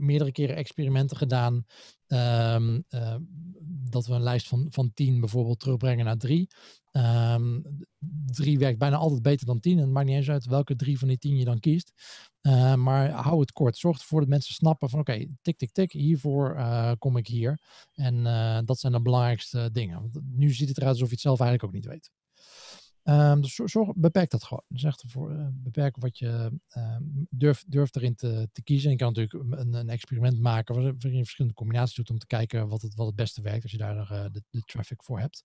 meerdere 0.00 0.32
keren 0.32 0.56
experimenten 0.56 1.16
gedaan. 1.16 1.64
Um, 2.06 2.84
uh, 2.90 3.16
dat 3.90 4.06
we 4.06 4.14
een 4.14 4.22
lijst 4.22 4.48
van, 4.48 4.66
van 4.70 4.90
tien 4.94 5.20
bijvoorbeeld 5.20 5.60
terugbrengen 5.60 6.04
naar 6.04 6.16
drie. 6.16 6.48
Um, 6.92 7.62
drie 8.26 8.58
werkt 8.58 8.78
bijna 8.78 8.96
altijd 8.96 9.22
beter 9.22 9.46
dan 9.46 9.60
tien. 9.60 9.76
En 9.76 9.82
het 9.82 9.92
maakt 9.92 10.06
niet 10.06 10.16
eens 10.16 10.30
uit 10.30 10.46
welke 10.46 10.76
drie 10.76 10.98
van 10.98 11.08
die 11.08 11.18
tien 11.18 11.36
je 11.36 11.44
dan 11.44 11.60
kiest. 11.60 11.92
Uh, 12.42 12.74
maar 12.74 13.10
hou 13.10 13.40
het 13.40 13.52
kort. 13.52 13.76
Zorg 13.76 13.98
ervoor 13.98 14.20
dat 14.20 14.28
mensen 14.28 14.54
snappen 14.54 14.88
van 14.88 15.00
oké, 15.00 15.26
tik, 15.42 15.58
tik, 15.58 15.72
tik. 15.72 15.92
Hiervoor 15.92 16.56
uh, 16.56 16.92
kom 16.98 17.16
ik 17.16 17.26
hier. 17.26 17.60
En 17.94 18.14
uh, 18.14 18.58
dat 18.64 18.78
zijn 18.78 18.92
de 18.92 19.02
belangrijkste 19.02 19.68
dingen. 19.72 20.00
Want 20.00 20.20
nu 20.22 20.52
ziet 20.52 20.68
het 20.68 20.78
eruit 20.78 20.92
alsof 20.92 21.08
je 21.08 21.14
het 21.14 21.22
zelf 21.22 21.40
eigenlijk 21.40 21.68
ook 21.68 21.80
niet 21.80 21.90
weet. 21.90 22.10
Um, 23.04 23.40
dus 23.40 23.54
zorg, 23.54 23.94
beperk 23.94 24.30
dat 24.30 24.44
gewoon. 24.44 24.62
Dus 24.68 24.82
echt 24.82 25.04
voor, 25.06 25.32
uh, 25.32 25.46
beperk 25.52 25.96
wat 25.96 26.18
je 26.18 26.60
uh, 26.76 26.96
durft, 27.30 27.70
durft 27.70 27.96
erin 27.96 28.14
te, 28.14 28.48
te 28.52 28.62
kiezen. 28.62 28.84
En 28.84 28.92
je 28.92 29.02
kan 29.02 29.12
natuurlijk 29.12 29.60
een, 29.60 29.74
een 29.74 29.88
experiment 29.88 30.40
maken 30.40 30.74
waarin 30.74 31.16
je 31.16 31.18
verschillende 31.18 31.56
combinaties 31.56 31.96
doet 31.96 32.10
om 32.10 32.18
te 32.18 32.26
kijken 32.26 32.68
wat 32.68 32.82
het, 32.82 32.94
wat 32.94 33.06
het 33.06 33.16
beste 33.16 33.42
werkt 33.42 33.62
als 33.62 33.72
je 33.72 33.78
daar 33.78 34.12
uh, 34.12 34.24
de, 34.30 34.42
de, 34.50 34.60
traffic 34.60 35.02
voor 35.02 35.18
hebt. 35.18 35.44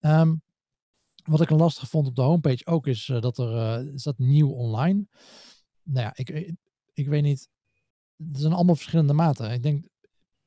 Um, 0.00 0.42
wat 1.24 1.40
ik 1.40 1.50
lastig 1.50 1.88
vond 1.88 2.06
op 2.06 2.16
de 2.16 2.22
homepage 2.22 2.66
ook 2.66 2.86
is 2.86 3.08
uh, 3.08 3.20
dat 3.20 3.38
er 3.38 3.92
is 3.94 4.02
dat 4.02 4.18
nieuw 4.18 4.50
online. 4.50 5.06
Nou 5.82 6.06
ja, 6.06 6.12
ik, 6.14 6.54
ik, 6.92 7.08
weet 7.08 7.22
niet. 7.22 7.48
Er 8.16 8.40
zijn 8.40 8.52
allemaal 8.52 8.74
verschillende 8.74 9.12
maten. 9.12 9.50
Ik 9.50 9.62
denk 9.62 9.86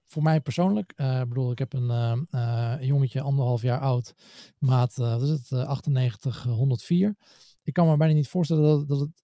voor 0.06 0.24
mij 0.24 0.42
persoonlijk, 0.42 0.94
uh, 0.96 1.20
bedoel, 1.20 1.52
ik 1.52 1.60
heb 1.60 1.74
een 1.74 2.28
uh, 2.32 2.76
jongetje 2.80 3.22
anderhalf 3.22 3.62
jaar 3.62 3.80
oud, 3.80 4.14
maat, 4.58 4.96
wat 4.96 5.22
is 5.22 5.30
het, 5.30 5.52
98, 5.52 6.44
104. 6.44 7.16
Ik 7.64 7.74
kan 7.74 7.88
me 7.88 7.98
bijna 7.98 8.14
niet 8.14 8.28
voorstellen 8.28 8.64
dat, 8.64 8.88
dat, 8.88 9.00
het, 9.00 9.24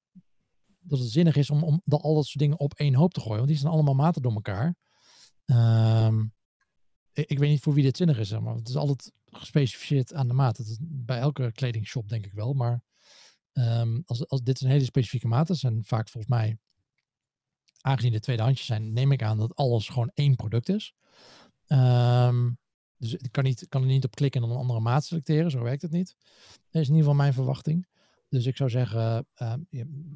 dat 0.80 1.00
het 1.00 1.10
zinnig 1.10 1.36
is 1.36 1.50
om, 1.50 1.64
om 1.64 1.82
al 1.86 2.16
dat 2.16 2.26
soort 2.26 2.40
dingen 2.40 2.60
op 2.60 2.74
één 2.74 2.96
hoop 2.96 3.14
te 3.14 3.20
gooien, 3.20 3.38
want 3.38 3.50
die 3.50 3.58
zijn 3.58 3.72
allemaal 3.72 3.94
maten 3.94 4.22
door 4.22 4.34
elkaar. 4.34 4.76
Um, 5.46 6.34
ik, 7.14 7.30
ik 7.30 7.40
weet 7.40 7.50
niet 7.50 7.62
voor 7.62 7.74
wie 7.74 7.84
dit 7.84 7.98
zinnig 7.98 8.20
is, 8.20 8.28
zeg 8.28 8.40
maar 8.40 8.56
het 8.56 8.70
is 8.70 8.76
altijd 8.76 9.12
gespecificeerd 9.26 10.14
aan 10.14 10.28
de 10.28 10.34
maat. 10.34 10.78
Bij 10.82 11.20
elke 11.20 11.52
kledingshop 11.52 12.10
denk 12.10 12.26
ik 12.26 12.34
wel, 12.34 12.54
maar 12.54 12.84
ehm, 13.52 14.02
als, 14.06 14.28
als 14.28 14.42
dit 14.42 14.62
een 14.62 14.70
hele 14.70 14.84
specifieke 14.84 15.28
maat 15.28 15.50
is, 15.50 15.64
en 15.64 15.84
vaak 15.84 16.10
volgens 16.10 16.34
mij, 16.34 16.58
aangezien 17.82 18.12
de 18.12 18.20
tweedehandsjes 18.20 18.68
zijn, 18.68 18.94
neem 18.94 19.12
ik 19.12 19.24
aan 19.24 19.38
dat 19.38 19.56
alles 19.56 19.90
gewoon 19.90 20.12
één 20.14 20.36
product 20.36 20.70
is. 20.70 20.94
Ehm, 21.68 22.50
dus 22.98 23.14
ik 23.14 23.32
kan, 23.32 23.44
niet, 23.44 23.66
kan 23.70 23.82
er 23.82 23.88
niet 23.88 24.06
op 24.06 24.16
klikken 24.16 24.42
en 24.42 24.48
dan 24.48 24.56
een 24.56 24.62
andere 24.62 24.80
maat 24.80 25.06
selecteren, 25.06 25.52
zo 25.52 25.64
werkt 25.64 25.82
het 25.82 25.92
niet. 25.92 26.16
Dat 26.70 26.82
is 26.82 26.88
in 26.88 26.96
ieder 26.96 26.98
geval 26.98 27.14
mijn 27.14 27.34
verwachting. 27.34 27.88
Dus 28.30 28.46
ik 28.46 28.58
zou 28.58 28.70
zeggen, 28.70 29.28
uh, 29.38 29.54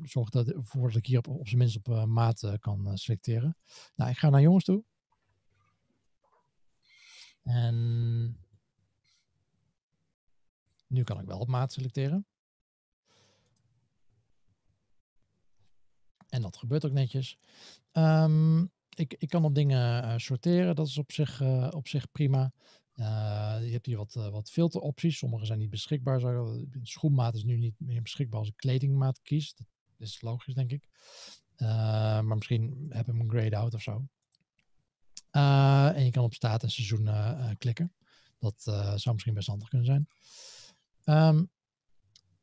zorg 0.03 0.29
dat, 0.29 0.47
ervoor 0.47 0.87
dat 0.87 0.97
ik 0.97 1.05
hier 1.05 1.17
op, 1.17 1.27
op 1.27 1.47
zijn 1.47 1.59
minst 1.59 1.77
op 1.77 1.87
uh, 1.87 2.03
maat 2.03 2.43
uh, 2.43 2.53
kan 2.59 2.97
selecteren. 2.97 3.57
Nou, 3.95 4.11
ik 4.11 4.17
ga 4.17 4.29
naar 4.29 4.41
jongens 4.41 4.63
toe. 4.63 4.83
En 7.43 7.75
nu 10.87 11.03
kan 11.03 11.19
ik 11.19 11.25
wel 11.25 11.39
op 11.39 11.47
maat 11.47 11.73
selecteren. 11.73 12.25
En 16.35 16.41
dat 16.41 16.57
gebeurt 16.57 16.85
ook 16.85 16.91
netjes. 16.91 17.37
Um, 17.91 18.71
ik, 18.95 19.15
ik 19.17 19.29
kan 19.29 19.45
op 19.45 19.55
dingen 19.55 20.03
uh, 20.03 20.13
sorteren, 20.17 20.75
dat 20.75 20.87
is 20.87 20.97
op 20.97 21.11
zich, 21.11 21.41
uh, 21.41 21.67
op 21.71 21.87
zich 21.87 22.11
prima. 22.11 22.51
Uh, 22.95 23.57
je 23.61 23.71
hebt 23.71 23.85
hier 23.85 23.97
wat, 23.97 24.13
wat 24.13 24.51
filteropties. 24.51 25.17
Sommige 25.17 25.45
zijn 25.45 25.59
niet 25.59 25.69
beschikbaar. 25.69 26.19
De 26.19 26.79
schoenmaat 26.81 27.35
is 27.35 27.43
nu 27.43 27.57
niet 27.57 27.75
meer 27.77 28.01
beschikbaar 28.01 28.39
als 28.39 28.47
ik 28.47 28.55
kledingmaat 28.55 29.21
kies. 29.21 29.55
Dat 29.55 29.67
is 29.97 30.21
logisch, 30.21 30.53
denk 30.53 30.71
ik. 30.71 30.87
maar 31.57 32.35
misschien 32.35 32.85
heb 32.89 33.07
ik 33.07 33.17
hem 33.17 33.29
grade 33.29 33.55
out 33.55 33.73
of 33.73 33.81
zo. 33.81 34.07
en 35.31 36.05
je 36.05 36.11
kan 36.11 36.23
op 36.23 36.33
staat 36.33 36.63
en 36.63 36.71
seizoen 36.71 37.09
klikken. 37.57 37.93
Dat 38.39 38.61
zou 38.95 39.11
misschien 39.11 39.33
best 39.33 39.47
handig 39.47 39.67
kunnen 39.67 39.87
zijn. 39.87 40.07
Um, 41.05 41.49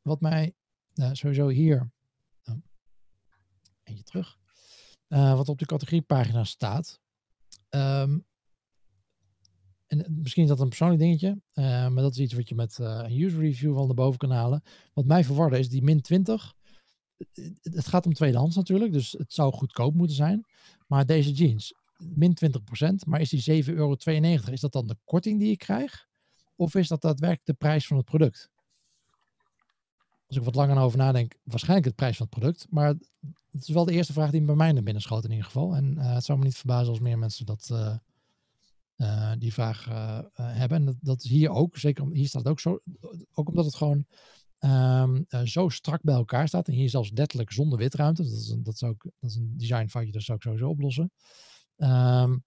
wat 0.01 0.21
mij 0.21 0.53
sowieso 1.11 1.47
hier. 1.47 1.91
Eentje 3.83 4.03
terug. 4.03 4.37
Uh, 5.07 5.35
wat 5.35 5.49
op 5.49 5.59
de 5.59 5.65
categoriepagina 5.65 6.43
staat. 6.43 6.99
Um, 7.69 8.25
en 9.87 10.05
misschien 10.21 10.43
is 10.43 10.49
dat 10.49 10.59
een 10.59 10.67
persoonlijk 10.67 10.99
dingetje, 10.99 11.41
uh, 11.53 11.63
maar 11.63 12.03
dat 12.03 12.11
is 12.11 12.19
iets 12.19 12.33
wat 12.33 12.49
je 12.49 12.55
met 12.55 12.77
een 12.77 13.21
user 13.21 13.39
review 13.39 13.73
wel 13.73 13.85
naar 13.85 13.95
boven 13.95 14.19
kan 14.19 14.31
halen. 14.31 14.63
Wat 14.93 15.05
mij 15.05 15.23
verwarde 15.23 15.59
is 15.59 15.69
die 15.69 15.83
min 15.83 16.01
20. 16.01 16.53
Het 17.61 17.87
gaat 17.87 18.05
om 18.05 18.13
tweedehands 18.13 18.55
natuurlijk, 18.55 18.93
dus 18.93 19.11
het 19.11 19.33
zou 19.33 19.53
goedkoop 19.53 19.93
moeten 19.93 20.15
zijn. 20.15 20.45
Maar 20.87 21.05
deze 21.05 21.31
jeans, 21.31 21.73
min 21.97 22.37
20%, 22.45 22.93
maar 23.05 23.21
is 23.21 23.29
die 23.29 23.63
7,92 23.63 23.73
euro, 23.73 23.95
is 24.51 24.61
dat 24.61 24.71
dan 24.71 24.87
de 24.87 24.97
korting 25.03 25.39
die 25.39 25.51
ik 25.51 25.57
krijg? 25.57 26.07
Of 26.55 26.75
is 26.75 26.87
dat 26.87 27.01
daadwerkelijk 27.01 27.45
de 27.45 27.53
prijs 27.53 27.87
van 27.87 27.97
het 27.97 28.05
product? 28.05 28.49
Als 30.27 30.37
ik 30.37 30.43
wat 30.43 30.55
langer 30.55 30.77
over 30.77 30.97
nadenk, 30.97 31.35
waarschijnlijk 31.43 31.87
de 31.87 31.95
prijs 31.95 32.17
van 32.17 32.27
het 32.29 32.39
product. 32.39 32.67
Maar 32.69 32.95
het 33.53 33.61
is 33.67 33.73
wel 33.73 33.85
de 33.85 33.93
eerste 33.93 34.13
vraag 34.13 34.31
die 34.31 34.41
bij 34.41 34.55
mij 34.55 34.71
naar 34.71 34.83
binnen 34.83 35.01
schoot 35.01 35.23
in 35.23 35.29
ieder 35.29 35.45
geval. 35.45 35.75
En 35.75 35.95
uh, 35.97 36.13
het 36.13 36.25
zou 36.25 36.37
me 36.39 36.43
niet 36.45 36.57
verbazen 36.57 36.89
als 36.89 36.99
meer 36.99 37.17
mensen 37.17 37.45
dat, 37.45 37.69
uh, 37.71 37.95
uh, 38.97 39.31
die 39.37 39.53
vraag 39.53 39.85
hebben. 40.35 40.77
En 40.77 40.85
dat, 40.85 40.95
dat, 41.01 41.23
is 41.23 41.29
hier 41.29 41.49
ook. 41.49 41.77
Zeker 41.77 42.07
hier 42.11 42.27
staat 42.27 42.41
het 42.41 42.51
ook 42.51 42.59
zo. 42.59 42.79
Ook 43.33 43.49
omdat 43.49 43.65
het 43.65 43.75
gewoon 43.75 44.05
um, 44.59 45.25
zo 45.43 45.69
strak 45.69 46.01
bij 46.01 46.15
elkaar 46.15 46.47
staat. 46.47 46.67
En 46.67 46.73
hier 46.73 46.89
zelfs 46.89 47.11
letterlijk 47.13 47.51
zonder 47.51 47.77
witruimte. 47.77 48.23
Dat 48.23 48.31
is 48.31 48.49
een, 48.49 48.63
dat 48.63 48.73
is 48.73 48.83
ook, 48.83 49.03
dat 49.19 49.29
is 49.29 49.35
een 49.35 49.53
designfoutje, 49.57 50.11
dat 50.11 50.21
zou 50.21 50.37
ik 50.37 50.43
sowieso 50.43 50.69
oplossen. 50.69 51.11
Um, 51.77 52.43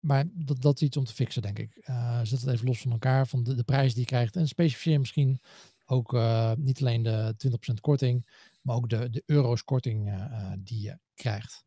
maar 0.00 0.24
dat, 0.32 0.62
dat 0.62 0.74
is 0.74 0.86
iets 0.86 0.96
om 0.96 1.04
te 1.04 1.14
fixen, 1.14 1.42
denk 1.42 1.58
ik. 1.58 1.78
Zet 2.22 2.40
het 2.40 2.46
even 2.46 2.66
los 2.66 2.80
van 2.80 2.90
elkaar, 2.90 3.26
van 3.26 3.42
de, 3.42 3.54
de 3.54 3.62
prijs 3.62 3.92
die 3.92 4.00
je 4.00 4.06
krijgt. 4.06 4.36
En 4.36 4.48
specificeer 4.48 4.98
misschien 4.98 5.40
ook 5.86 6.18
niet 6.56 6.80
alleen 6.80 7.02
de 7.02 7.34
20% 7.70 7.80
korting, 7.80 8.24
maar 8.60 8.76
ook 8.76 8.88
de, 8.88 9.10
de 9.10 9.22
euro's 9.26 9.64
korting 9.64 10.08
uh, 10.08 10.52
die 10.58 10.82
je 10.82 10.98
krijgt. 11.14 11.64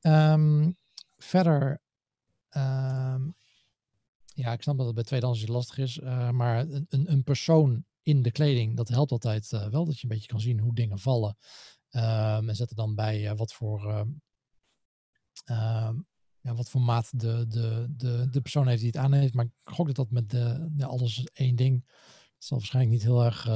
Um, 0.00 0.76
verder, 1.16 1.82
um, 2.50 3.34
ja, 4.24 4.52
ik 4.52 4.62
snap 4.62 4.76
dat 4.76 4.86
het 4.86 4.94
bij 4.94 5.04
tweedehands 5.04 5.46
lastig 5.46 5.78
is, 5.78 5.98
maar 6.30 6.58
een, 6.58 6.86
een, 6.88 7.22
persoon 7.22 7.84
in 8.02 8.22
de 8.22 8.30
kleding, 8.30 8.76
dat 8.76 8.88
helpt 8.88 9.12
altijd 9.12 9.48
wel, 9.48 9.84
dat 9.84 10.00
je 10.00 10.02
een 10.02 10.14
beetje 10.14 10.28
kan 10.28 10.40
zien 10.40 10.60
hoe 10.60 10.74
dingen 10.74 10.98
vallen. 10.98 11.36
Um, 11.90 12.48
en 12.48 12.56
zet 12.56 12.70
er 12.70 12.76
dan 12.76 12.94
bij 12.94 13.36
wat 13.36 13.52
voor 13.52 14.06
ja, 16.44 16.54
wat 16.54 16.70
voor 16.70 16.80
maat 16.80 17.20
de, 17.20 17.46
de, 17.48 17.86
de, 17.96 18.26
de 18.30 18.40
persoon 18.40 18.68
heeft 18.68 18.80
die 18.80 18.90
het 18.90 19.00
aan 19.00 19.12
heeft. 19.12 19.34
Maar 19.34 19.44
ik 19.44 19.52
gok 19.62 19.86
dat 19.86 19.96
dat 19.96 20.10
met 20.10 20.30
de, 20.30 20.70
alles 20.80 21.24
één 21.32 21.56
ding. 21.56 21.84
Het 22.34 22.44
zal 22.44 22.58
waarschijnlijk 22.58 22.94
niet 22.94 23.04
heel 23.04 23.24
erg 23.24 23.48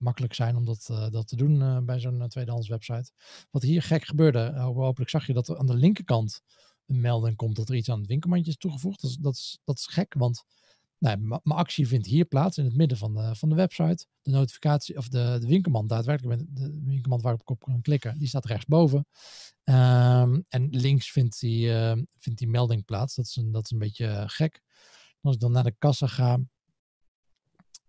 makkelijk 0.00 0.34
zijn 0.34 0.56
om 0.56 0.64
dat, 0.64 0.88
uh, 0.90 1.10
dat 1.10 1.26
te 1.28 1.36
doen 1.36 1.60
uh, 1.60 1.78
bij 1.78 2.00
zo'n 2.00 2.28
tweedehands 2.28 2.68
website. 2.68 3.12
Wat 3.50 3.62
hier 3.62 3.82
gek 3.82 4.04
gebeurde, 4.04 4.58
hopelijk 4.58 5.10
zag 5.10 5.26
je 5.26 5.32
dat 5.32 5.48
er 5.48 5.58
aan 5.58 5.66
de 5.66 5.74
linkerkant 5.74 6.40
een 6.86 7.00
melding 7.00 7.36
komt 7.36 7.56
dat 7.56 7.68
er 7.68 7.74
iets 7.74 7.90
aan 7.90 7.98
het 7.98 8.08
winkelmandje 8.08 8.50
is 8.50 8.56
toegevoegd. 8.56 9.00
Dat 9.02 9.10
is, 9.10 9.16
dat 9.16 9.34
is, 9.34 9.58
dat 9.64 9.78
is 9.78 9.86
gek, 9.86 10.14
want 10.14 10.44
mijn 10.98 11.40
actie 11.42 11.88
vindt 11.88 12.06
hier 12.06 12.24
plaats 12.24 12.58
in 12.58 12.64
het 12.64 12.76
midden 12.76 12.98
van 12.98 13.14
de, 13.14 13.34
van 13.34 13.48
de 13.48 13.54
website. 13.54 14.06
De 14.22 14.30
notificatie 14.30 14.96
of 14.96 15.08
de, 15.08 15.36
de 15.40 15.46
winkelmand, 15.46 15.88
daadwerkelijk 15.88 16.42
de 16.48 16.80
winkelmand 16.84 17.22
waarop 17.22 17.40
ik 17.40 17.50
op 17.50 17.62
kan 17.62 17.82
klikken, 17.82 18.18
die 18.18 18.28
staat 18.28 18.44
rechtsboven. 18.44 19.06
Um, 19.64 20.44
en 20.48 20.68
links 20.70 21.10
vindt 21.10 21.40
die, 21.40 21.72
vindt 22.16 22.38
die 22.38 22.48
melding 22.48 22.84
plaats. 22.84 23.14
Dat 23.14 23.24
is 23.26 23.36
een, 23.36 23.50
dat 23.52 23.64
is 23.64 23.70
een 23.70 23.78
beetje 23.78 24.24
gek. 24.26 24.62
Als 25.20 25.34
ik 25.34 25.40
dan 25.40 25.52
naar 25.52 25.64
de 25.64 25.74
kassa 25.78 26.06
ga, 26.06 26.38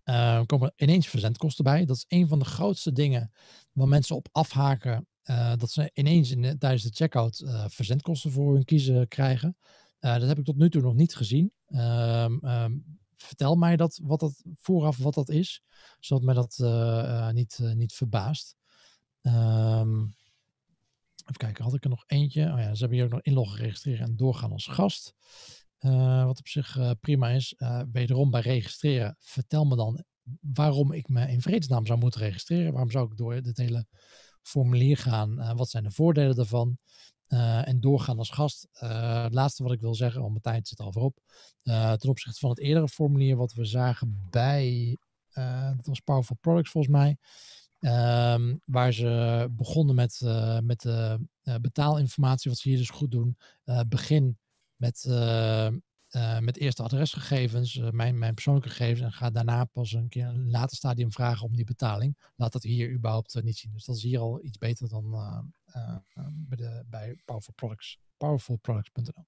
uh, 0.04 0.42
komen 0.46 0.72
ineens 0.76 1.06
verzendkosten 1.06 1.64
bij. 1.64 1.84
Dat 1.84 1.96
is 1.96 2.04
een 2.08 2.28
van 2.28 2.38
de 2.38 2.44
grootste 2.44 2.92
dingen 2.92 3.32
waar 3.72 3.88
mensen 3.88 4.16
op 4.16 4.28
afhaken. 4.32 5.06
Uh, 5.24 5.52
dat 5.56 5.70
ze 5.70 5.90
ineens 5.94 6.30
in 6.30 6.58
tijdens 6.58 6.82
de 6.82 6.90
checkout 6.92 7.40
uh, 7.40 7.64
verzendkosten 7.68 8.30
voor 8.30 8.54
hun 8.54 8.64
kiezen 8.64 9.08
krijgen. 9.08 9.56
Dat 9.98 10.22
heb 10.22 10.38
ik 10.38 10.44
tot 10.44 10.56
nu 10.56 10.70
toe 10.70 10.82
nog 10.82 10.94
niet 10.94 11.14
gezien. 11.14 11.52
Um, 11.68 12.44
um, 12.44 12.98
vertel 13.14 13.54
mij 13.54 13.76
dat, 13.76 14.00
wat 14.02 14.20
dat 14.20 14.42
vooraf 14.54 14.96
wat 14.96 15.14
dat 15.14 15.28
is, 15.28 15.62
zodat 16.00 16.24
mij 16.24 16.34
dat 16.34 16.58
niet, 17.34 17.58
niet 17.74 17.92
verbaast. 17.92 18.56
Um, 19.22 20.14
even 21.22 21.36
kijken, 21.36 21.64
had 21.64 21.74
ik 21.74 21.84
er 21.84 21.90
nog 21.90 22.04
eentje? 22.06 22.52
Oh 22.52 22.58
ja, 22.58 22.74
ze 22.74 22.80
hebben 22.80 22.98
hier 22.98 23.04
ook 23.04 23.12
nog 23.12 23.22
inloggen, 23.22 23.58
registreren 23.58 24.06
en 24.06 24.16
doorgaan 24.16 24.52
als 24.52 24.66
gast. 24.66 25.14
Uh, 25.84 26.24
wat 26.24 26.38
op 26.38 26.48
zich 26.48 26.78
prima 27.00 27.28
is. 27.28 27.54
wederom 27.92 28.30
bij 28.30 28.40
registreren, 28.40 29.16
vertel 29.18 29.64
me 29.64 29.76
dan 29.76 30.04
waarom 30.40 30.92
ik 30.92 31.08
me 31.08 31.28
in 31.28 31.42
vredesnaam 31.42 31.86
zou 31.86 31.98
moeten 31.98 32.20
registreren. 32.20 32.72
Waarom 32.72 32.90
zou 32.90 33.10
ik 33.10 33.16
door 33.16 33.42
dit 33.42 33.56
hele 33.56 33.86
formulier 34.42 34.96
gaan? 34.96 35.56
wat 35.56 35.70
zijn 35.70 35.84
de 35.84 35.90
voordelen 35.90 36.36
daarvan? 36.36 36.78
Uh, 37.32 37.68
en 37.68 37.80
doorgaan 37.80 38.18
als 38.18 38.30
gast. 38.30 38.68
Uh, 38.82 39.22
het 39.22 39.34
laatste 39.34 39.62
wat 39.62 39.72
ik 39.72 39.80
wil 39.80 39.94
zeggen, 39.94 40.20
want 40.20 40.30
mijn 40.30 40.42
tijd 40.42 40.68
zit 40.68 40.78
al 40.78 40.92
voorop. 40.92 41.18
Uh, 41.62 41.92
ten 41.92 42.08
opzichte 42.08 42.38
van 42.38 42.50
het 42.50 42.58
eerdere 42.58 42.88
formulier 42.88 43.36
wat 43.36 43.52
we 43.52 43.64
zagen 43.64 44.26
bij, 44.30 44.96
dat 45.76 45.86
was 45.86 46.00
Powerful 46.00 46.36
Products 46.40 46.70
volgens 46.70 46.94
mij. 46.94 47.16
Um, 48.34 48.60
waar 48.64 48.92
ze 48.92 49.48
begonnen 49.50 49.94
met, 49.94 50.20
met 50.62 50.80
de 50.80 51.18
betaalinformatie, 51.60 52.50
wat 52.50 52.60
ze 52.60 52.68
hier 52.68 52.78
dus 52.78 52.90
goed 52.90 53.10
doen. 53.10 53.36
begin 53.88 54.38
met 54.82 55.04
uh, 55.08 56.38
met 56.38 56.56
eerste 56.58 56.82
adresgegevens, 56.82 57.74
uh, 57.74 57.90
mijn, 57.90 58.18
mijn 58.18 58.34
persoonlijke 58.34 58.68
gegevens, 58.68 59.00
en 59.00 59.12
ga 59.12 59.30
daarna 59.30 59.64
pas 59.64 59.92
een 59.92 60.08
keer 60.08 60.26
een 60.26 60.50
later 60.50 60.76
stadium 60.76 61.12
vragen 61.12 61.46
om 61.46 61.56
die 61.56 61.64
betaling. 61.64 62.16
Laat 62.36 62.52
dat 62.52 62.62
hier 62.62 62.92
überhaupt 62.92 63.42
niet 63.42 63.56
zien. 63.56 63.72
Dus 63.72 63.84
dat 63.84 63.96
is 63.96 64.02
hier 64.02 64.18
al 64.18 64.40
iets 64.42 64.58
beter 64.58 64.88
dan 64.88 65.10
bij, 66.48 66.56
de, 66.56 66.84
bij 66.86 67.20
Powerful 67.24 67.54
Products, 67.54 67.98
powerfulproducts.nl. 68.16 69.26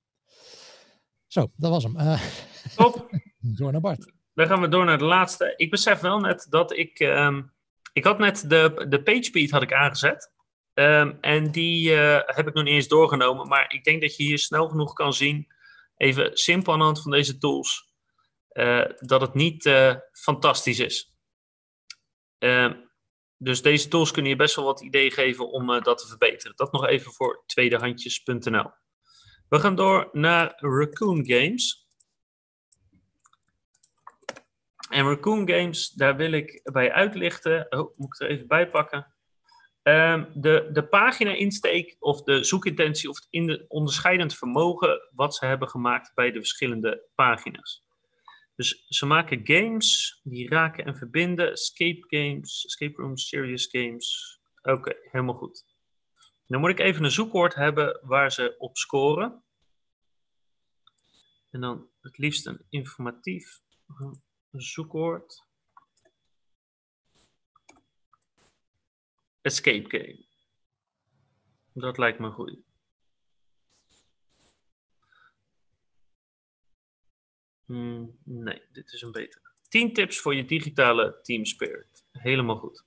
Zo, 1.26 1.50
dat 1.56 1.70
was 1.70 1.82
hem. 1.82 2.18
Top. 2.76 3.10
door 3.58 3.72
naar 3.72 3.80
Bart. 3.80 4.12
Dan 4.34 4.46
gaan 4.46 4.60
we 4.60 4.68
door 4.68 4.84
naar 4.84 4.98
de 4.98 5.04
laatste. 5.04 5.54
Ik 5.56 5.70
besef 5.70 6.00
wel 6.00 6.20
net 6.20 6.46
dat 6.50 6.72
ik, 6.76 7.00
um, 7.00 7.52
ik 7.92 8.04
had 8.04 8.18
net 8.18 8.50
de, 8.50 8.86
de 8.88 9.02
PageSpeed 9.02 9.50
had 9.50 9.62
ik 9.62 9.72
aangezet. 9.72 10.32
Um, 10.74 11.18
en 11.20 11.50
die 11.50 11.90
heb 11.90 12.48
ik 12.48 12.54
nog 12.54 12.64
niet 12.64 12.74
eens 12.74 12.88
doorgenomen, 12.88 13.48
maar 13.48 13.72
ik 13.72 13.84
denk 13.84 14.00
dat 14.00 14.16
je 14.16 14.22
hier 14.22 14.38
snel 14.38 14.68
genoeg 14.68 14.92
kan 14.92 15.12
zien 15.12 15.52
even 15.96 16.36
simpel 16.36 16.72
aan 16.72 16.78
de 16.78 16.84
hand 16.84 17.02
van 17.02 17.10
deze 17.10 17.38
tools, 17.38 17.92
uh, 18.52 18.84
dat 18.98 19.20
het 19.20 19.34
niet 19.34 19.64
uh, 19.64 19.94
fantastisch 20.12 20.78
is. 20.78 21.16
Uh, 22.38 22.72
dus 23.36 23.62
deze 23.62 23.88
tools 23.88 24.10
kunnen 24.10 24.30
je 24.30 24.36
best 24.36 24.56
wel 24.56 24.64
wat 24.64 24.82
ideeën 24.82 25.12
geven 25.12 25.50
om 25.50 25.66
dat 25.66 25.98
te 25.98 26.06
verbeteren. 26.06 26.56
Dat 26.56 26.72
nog 26.72 26.86
even 26.86 27.12
voor 27.12 27.42
tweedehandjes.nl. 27.46 28.70
We 29.48 29.60
gaan 29.60 29.76
door 29.76 30.08
naar 30.12 30.54
Raccoon 30.56 31.26
Games. 31.26 31.88
En 34.90 35.04
Raccoon 35.04 35.48
Games, 35.48 35.90
daar 35.90 36.16
wil 36.16 36.32
ik 36.32 36.60
bij 36.72 36.92
uitlichten. 36.92 37.66
Oh, 37.70 37.98
moet 37.98 38.14
ik 38.14 38.20
er 38.20 38.30
even 38.30 38.46
bij 38.46 38.68
pakken. 38.68 39.13
Ehm, 39.84 40.24
de, 40.34 40.68
de 40.72 40.86
pagina-insteek 40.86 41.96
of 41.98 42.22
de 42.22 42.44
zoekintentie 42.44 43.08
of 43.08 43.16
het 43.16 43.26
in 43.30 43.46
de 43.46 43.64
onderscheidend 43.68 44.34
vermogen 44.34 45.08
wat 45.14 45.34
ze 45.34 45.46
hebben 45.46 45.68
gemaakt 45.68 46.14
bij 46.14 46.30
de 46.30 46.38
verschillende 46.38 47.08
pagina's. 47.14 47.84
Dus 48.56 48.84
ze 48.88 49.06
maken 49.06 49.40
games 49.46 50.20
die 50.22 50.48
raken 50.48 50.84
en 50.84 50.96
verbinden, 50.96 51.52
escape 51.52 52.04
games, 52.06 52.64
escape 52.64 53.02
rooms, 53.02 53.28
serious 53.28 53.68
games. 53.70 54.38
Oké, 54.62 54.96
helemaal 55.02 55.34
goed. 55.34 55.64
Dan 56.46 56.60
moet 56.60 56.70
ik 56.70 56.78
even 56.78 57.04
een 57.04 57.10
zoekwoord 57.10 57.54
hebben 57.54 58.00
waar 58.02 58.32
ze 58.32 58.54
op 58.58 58.76
scoren. 58.76 59.44
En 61.50 61.60
dan 61.60 61.88
het 62.00 62.18
liefst 62.18 62.46
een 62.46 62.66
informatief 62.68 63.60
zoekwoord. 64.50 65.43
Escape 69.44 69.84
game. 69.88 70.24
Dat 71.72 71.98
lijkt 71.98 72.18
me 72.18 72.30
goed. 72.30 72.56
Hmm, 77.66 78.18
nee, 78.22 78.62
dit 78.72 78.92
is 78.92 79.02
een 79.02 79.12
betere. 79.12 79.42
10 79.68 79.92
tips 79.92 80.18
voor 80.18 80.34
je 80.34 80.44
digitale 80.44 81.18
team 81.22 81.44
spirit. 81.44 82.04
Helemaal 82.12 82.56
goed. 82.56 82.84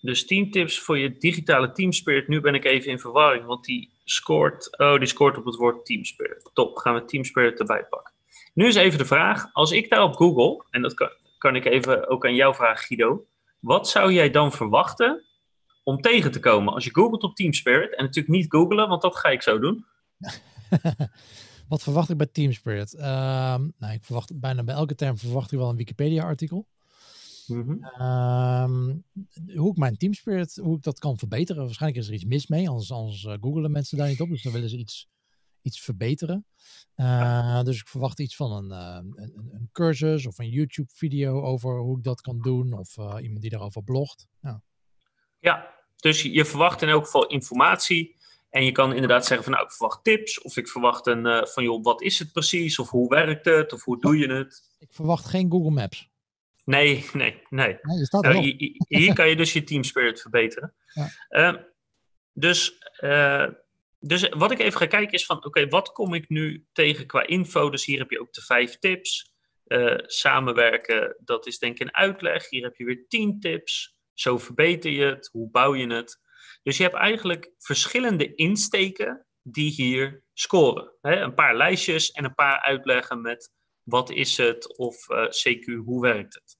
Dus 0.00 0.26
10 0.26 0.50
tips 0.50 0.78
voor 0.78 0.98
je 0.98 1.16
digitale 1.16 1.72
team 1.72 1.92
spirit. 1.92 2.28
Nu 2.28 2.40
ben 2.40 2.54
ik 2.54 2.64
even 2.64 2.90
in 2.90 2.98
verwarring, 2.98 3.44
want 3.44 3.64
die 3.64 3.90
scoort, 4.04 4.78
oh, 4.78 4.98
die 4.98 5.08
scoort 5.08 5.36
op 5.36 5.44
het 5.44 5.56
woord 5.56 5.86
team 5.86 6.04
spirit. 6.04 6.50
Top, 6.52 6.76
gaan 6.76 6.94
we 6.94 7.04
team 7.04 7.24
spirit 7.24 7.58
erbij 7.58 7.84
pakken. 7.84 8.12
Nu 8.52 8.66
is 8.66 8.74
even 8.74 8.98
de 8.98 9.04
vraag, 9.04 9.52
als 9.52 9.70
ik 9.70 9.90
daar 9.90 10.02
op 10.02 10.14
Google, 10.14 10.64
en 10.70 10.82
dat 10.82 10.94
kan, 10.94 11.10
kan 11.44 11.56
ik 11.56 11.64
even 11.64 12.08
ook 12.08 12.26
aan 12.26 12.34
jou 12.34 12.54
vragen, 12.54 12.84
Guido. 12.86 13.26
Wat 13.60 13.88
zou 13.88 14.12
jij 14.12 14.30
dan 14.30 14.52
verwachten 14.52 15.24
om 15.82 16.00
tegen 16.00 16.32
te 16.32 16.40
komen 16.40 16.74
als 16.74 16.84
je 16.84 16.94
googelt 16.94 17.22
op 17.22 17.34
Team 17.34 17.52
Spirit? 17.52 17.96
En 17.96 18.04
natuurlijk 18.04 18.34
niet 18.34 18.46
googelen, 18.48 18.88
want 18.88 19.02
dat 19.02 19.16
ga 19.16 19.28
ik 19.28 19.42
zo 19.42 19.58
doen. 19.58 19.86
Wat 21.68 21.82
verwacht 21.82 22.10
ik 22.10 22.16
bij 22.16 22.26
Team 22.26 22.52
Spirit? 22.52 22.94
Ehm, 22.94 23.68
nou, 23.78 23.92
ik 23.92 24.04
verwacht 24.04 24.40
bijna 24.40 24.64
bij 24.64 24.74
elke 24.74 24.94
term 24.94 25.18
verwacht 25.18 25.52
ik 25.52 25.58
wel 25.58 25.68
een 25.68 25.76
Wikipedia-artikel. 25.76 26.66
Mhm. 27.46 27.84
Ehm, 27.84 28.96
hoe 29.54 29.70
ik 29.70 29.76
mijn 29.76 29.96
Team 29.96 30.14
Spirit, 30.14 30.56
hoe 30.62 30.76
ik 30.76 30.82
dat 30.82 30.98
kan 30.98 31.18
verbeteren. 31.18 31.64
Waarschijnlijk 31.64 32.02
is 32.02 32.08
er 32.08 32.14
iets 32.14 32.24
mis 32.24 32.46
mee, 32.46 32.68
anders, 32.68 32.92
anders 32.92 33.24
uh, 33.24 33.34
googelen 33.40 33.70
mensen 33.70 33.98
daar 33.98 34.08
niet 34.08 34.20
op. 34.20 34.28
Dus 34.28 34.42
dan 34.42 34.52
willen 34.52 34.68
ze 34.68 34.76
iets, 34.76 35.08
iets 35.64 35.80
verbeteren. 35.80 36.46
Uh, 36.96 37.62
dus 37.62 37.80
ik 37.80 37.88
verwacht 37.88 38.20
iets 38.20 38.36
van 38.36 38.52
een, 38.52 38.70
uh, 38.70 39.22
een, 39.22 39.50
een, 39.52 39.68
cursus 39.72 40.26
of 40.26 40.38
een 40.38 40.48
YouTube-video 40.48 41.42
over 41.42 41.78
hoe 41.78 41.98
ik 41.98 42.04
dat 42.04 42.20
kan 42.20 42.38
doen. 42.38 42.72
Of 42.72 42.96
iemand 42.96 43.40
die 43.40 43.50
daarover 43.50 43.82
blogt. 43.82 44.26
Ja. 44.42 44.62
ja, 45.40 45.74
dus 45.96 46.22
je 46.22 46.44
verwacht 46.44 46.82
in 46.82 46.88
elk 46.88 47.04
geval 47.04 47.26
informatie 47.26 48.16
en 48.50 48.64
je 48.64 48.72
kan 48.72 48.92
inderdaad 48.92 49.26
zeggen 49.26 49.44
van 49.44 49.52
nou, 49.52 49.64
ik 49.64 49.72
verwacht 49.72 50.04
tips. 50.04 50.42
Of 50.42 50.56
ik 50.56 50.68
verwacht 50.68 51.06
een 51.06 51.46
van 51.48 51.64
joh, 51.64 51.82
wat 51.82 52.02
is 52.02 52.18
het 52.18 52.32
precies? 52.32 52.78
Of 52.78 52.90
hoe 52.90 53.08
werkt 53.08 53.44
het? 53.44 53.72
Of 53.72 53.84
hoe 53.84 54.00
doe 54.00 54.18
je 54.18 54.32
het? 54.32 54.62
Ik 54.78 54.92
verwacht 54.92 55.24
geen 55.24 55.50
Google 55.50 55.70
Maps. 55.70 56.12
Nee, 56.64 57.04
nee, 57.12 57.42
nee. 57.48 57.78
nee 57.82 58.06
nou, 58.10 58.38
hier 58.88 59.14
kan 59.14 59.28
je 59.28 59.36
dus 59.36 59.52
je 59.52 59.64
team 59.64 59.84
spirit 59.84 60.20
verbeteren. 60.20 60.74
Ja. 60.86 61.10
Uh, 61.30 61.60
dus, 62.32 62.78
dus 64.06 64.28
wat 64.28 64.50
ik 64.50 64.58
even 64.58 64.78
ga 64.78 64.86
kijken 64.86 65.12
is 65.12 65.26
van 65.26 65.44
oké, 65.44 65.68
wat 65.68 65.92
kom 65.92 66.14
ik 66.14 66.28
nu 66.28 66.66
tegen 66.72 67.06
qua 67.06 67.26
info? 67.26 67.70
Dus 67.70 67.84
hier 67.84 67.98
heb 67.98 68.10
je 68.10 68.20
ook 68.20 68.32
de 68.32 68.42
vijf 68.42 68.78
tips. 68.78 69.32
samenwerken, 70.06 71.16
dat 71.18 71.46
is 71.46 71.58
denk 71.58 71.74
ik 71.74 71.80
een 71.80 71.94
uitleg. 71.94 72.48
Hier 72.48 72.62
heb 72.62 72.76
je 72.76 72.84
weer 72.84 73.04
tien 73.08 73.40
tips. 73.40 73.96
Zo 74.12 74.38
verbeter 74.38 74.90
je 74.90 75.04
het. 75.04 75.28
Hoe 75.32 75.50
bouw 75.50 75.74
je 75.74 75.86
het? 75.86 76.20
Dus 76.62 76.76
je 76.76 76.82
hebt 76.82 76.94
eigenlijk 76.94 77.50
verschillende 77.58 78.34
insteken 78.34 79.26
die 79.42 79.70
hier 79.70 80.22
scoren. 80.32 80.92
Een 81.00 81.34
paar 81.34 81.56
lijstjes 81.56 82.10
en 82.10 82.24
een 82.24 82.34
paar 82.34 82.60
uitleggen 82.60 83.20
met 83.20 83.52
wat 83.82 84.10
is 84.10 84.36
het 84.36 84.76
of 84.76 85.08
uh, 85.08 85.22
eh, 85.22 85.30
CQ, 85.30 85.84
hoe 85.84 86.00
werkt 86.02 86.34
het. 86.34 86.58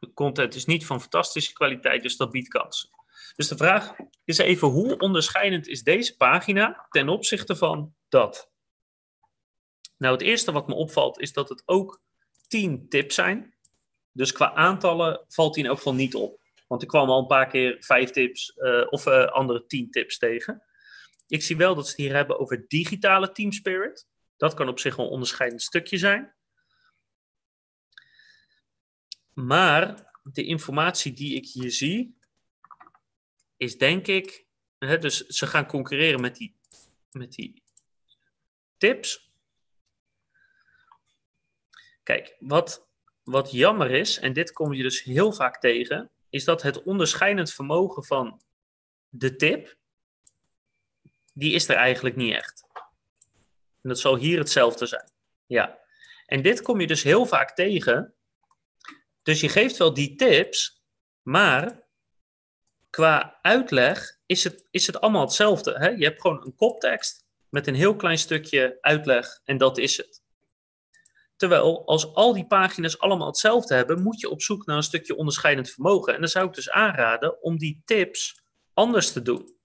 De 0.00 0.12
content 0.12 0.54
is 0.54 0.64
niet 0.64 0.86
van 0.86 1.00
fantastische 1.00 1.52
kwaliteit, 1.52 2.02
dus 2.02 2.16
dat 2.16 2.30
biedt 2.30 2.48
kansen. 2.48 2.93
Dus 3.34 3.48
de 3.48 3.56
vraag 3.56 3.96
is 4.24 4.38
even, 4.38 4.68
hoe 4.68 4.98
onderscheidend 4.98 5.68
is 5.68 5.82
deze 5.82 6.16
pagina 6.16 6.86
ten 6.90 7.08
opzichte 7.08 7.56
van 7.56 7.94
dat? 8.08 8.50
Nou, 9.96 10.12
het 10.12 10.22
eerste 10.22 10.52
wat 10.52 10.68
me 10.68 10.74
opvalt 10.74 11.20
is 11.20 11.32
dat 11.32 11.48
het 11.48 11.62
ook 11.64 12.02
10 12.48 12.88
tips 12.88 13.14
zijn. 13.14 13.54
Dus 14.12 14.32
qua 14.32 14.54
aantallen 14.54 15.24
valt 15.28 15.54
hij 15.54 15.64
in 15.64 15.70
elk 15.70 15.78
geval 15.78 15.94
niet 15.94 16.14
op. 16.14 16.42
Want 16.66 16.82
ik 16.82 16.88
kwam 16.88 17.10
al 17.10 17.20
een 17.20 17.26
paar 17.26 17.48
keer 17.48 17.76
vijf 17.80 18.10
tips 18.10 18.52
uh, 18.56 18.86
of 18.90 19.06
uh, 19.06 19.24
andere 19.24 19.66
tien 19.66 19.90
tips 19.90 20.18
tegen. 20.18 20.62
Ik 21.26 21.42
zie 21.42 21.56
wel 21.56 21.74
dat 21.74 21.84
ze 21.84 21.90
het 21.90 22.00
hier 22.00 22.14
hebben 22.14 22.38
over 22.38 22.64
digitale 22.68 23.32
team 23.32 23.52
spirit. 23.52 24.06
Dat 24.36 24.54
kan 24.54 24.68
op 24.68 24.78
zich 24.78 24.96
wel 24.96 25.06
een 25.06 25.12
onderscheidend 25.12 25.62
stukje 25.62 25.98
zijn. 25.98 26.34
Maar 29.32 30.12
de 30.22 30.44
informatie 30.44 31.12
die 31.12 31.34
ik 31.34 31.46
hier 31.46 31.70
zie, 31.70 32.18
is 33.56 33.78
denk 33.78 34.06
ik. 34.06 34.46
Hè, 34.78 34.98
dus 34.98 35.26
ze 35.26 35.46
gaan 35.46 35.66
concurreren 35.66 36.20
met 36.20 36.36
die, 36.36 36.56
met 37.10 37.32
die 37.32 37.62
tips. 38.78 39.32
Kijk, 42.02 42.36
wat, 42.38 42.88
wat 43.22 43.50
jammer 43.50 43.90
is, 43.90 44.18
en 44.18 44.32
dit 44.32 44.52
kom 44.52 44.72
je 44.72 44.82
dus 44.82 45.02
heel 45.02 45.32
vaak 45.32 45.60
tegen, 45.60 46.10
is 46.30 46.44
dat 46.44 46.62
het 46.62 46.82
onderscheidend 46.82 47.52
vermogen 47.52 48.04
van 48.04 48.42
de 49.08 49.36
tip, 49.36 49.76
die 51.32 51.52
is 51.52 51.68
er 51.68 51.76
eigenlijk 51.76 52.16
niet 52.16 52.34
echt. 52.34 52.64
En 53.82 53.88
dat 53.88 53.98
zal 53.98 54.16
hier 54.16 54.38
hetzelfde 54.38 54.86
zijn. 54.86 55.10
Ja. 55.46 55.78
En 56.26 56.42
dit 56.42 56.62
kom 56.62 56.80
je 56.80 56.86
dus 56.86 57.02
heel 57.02 57.26
vaak 57.26 57.54
tegen. 57.54 58.14
Dus 59.22 59.40
je 59.40 59.48
geeft 59.48 59.76
wel 59.76 59.94
die 59.94 60.14
tips, 60.14 60.82
maar 61.22 61.83
qua 62.94 63.38
uitleg 63.42 64.18
is 64.26 64.44
het, 64.44 64.66
is 64.70 64.86
het 64.86 65.00
allemaal 65.00 65.24
hetzelfde. 65.24 65.78
Hè? 65.78 65.88
Je 65.88 66.04
hebt 66.04 66.20
gewoon 66.20 66.44
een 66.44 66.54
koptekst 66.54 67.24
met 67.48 67.66
een 67.66 67.74
heel 67.74 67.96
klein 67.96 68.18
stukje 68.18 68.78
uitleg 68.80 69.40
en 69.44 69.58
dat 69.58 69.78
is 69.78 69.96
het. 69.96 70.22
Terwijl 71.36 71.86
als 71.86 72.14
al 72.14 72.32
die 72.32 72.46
pagina's 72.46 72.98
allemaal 72.98 73.26
hetzelfde 73.26 73.74
hebben, 73.74 74.02
moet 74.02 74.20
je 74.20 74.30
op 74.30 74.42
zoek 74.42 74.66
naar 74.66 74.76
een 74.76 74.82
stukje 74.82 75.16
onderscheidend 75.16 75.70
vermogen. 75.70 76.14
En 76.14 76.20
dan 76.20 76.28
zou 76.28 76.46
ik 76.46 76.54
dus 76.54 76.70
aanraden 76.70 77.42
om 77.42 77.58
die 77.58 77.82
tips 77.84 78.42
anders 78.74 79.12
te 79.12 79.22
doen. 79.22 79.56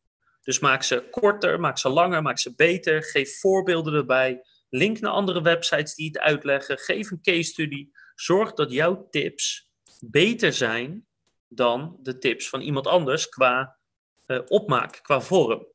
Dus 0.42 0.60
maak 0.60 0.84
ze 0.84 1.08
korter, 1.12 1.60
maak 1.60 1.78
ze 1.78 1.90
langer, 1.90 2.22
maak 2.22 2.40
ze 2.40 2.56
beter. 2.56 3.04
Geef 3.04 3.40
voorbeelden 3.40 3.94
erbij. 3.94 4.42
Link 4.70 5.00
naar 5.00 5.12
andere 5.12 5.42
websites 5.42 5.96
die 5.96 6.08
het 6.08 6.20
uitleggen. 6.20 6.78
Geef 6.78 7.12
een 7.12 7.22
case 7.22 7.44
study. 7.44 7.90
Zorg 8.16 8.54
dat 8.54 8.72
jouw 8.72 9.08
tips 9.10 9.72
beter 10.00 10.54
zijn 10.54 11.08
dan 11.50 11.98
de 12.02 12.18
tips 12.18 12.50
van 12.50 12.62
iemand 12.62 12.88
anders 12.88 13.30
qua 13.30 13.80
uh, 14.28 14.42
opmaak, 14.46 15.00
qua 15.04 15.22
vorm. 15.22 15.68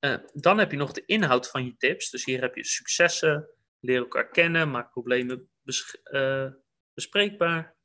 Uh, 0.00 0.16
dan 0.32 0.58
heb 0.58 0.70
je 0.70 0.76
nog 0.76 0.92
de 0.92 1.04
inhoud 1.04 1.50
van 1.50 1.64
je 1.64 1.76
tips. 1.76 2.10
Dus 2.10 2.24
hier 2.24 2.40
heb 2.40 2.54
je 2.54 2.64
successen, 2.64 3.48
Leer 3.80 3.98
elkaar 3.98 4.28
kennen, 4.28 4.70
maak 4.70 4.90
problemen 4.90 5.50
uh, 6.04 6.50
bespreekbaar. 6.94 7.76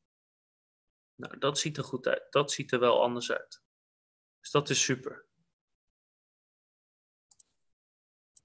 Nou, 1.16 1.38
dat 1.38 1.60
ziet 1.60 1.78
er 1.78 1.84
goed 1.84 2.08
uit. 2.08 2.28
Dat 2.30 2.52
ziet 2.52 2.72
er 2.72 2.80
wel 2.80 3.02
anders 3.02 3.32
uit. 3.32 3.62
Dus 4.40 4.52
dat 4.52 4.70
is 4.70 4.84
super. 4.84 5.26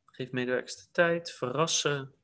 Geef 0.06 0.30
medewerkers 0.30 0.76
de 0.76 0.90
tijd, 0.92 1.32
verrassen. 1.32 2.14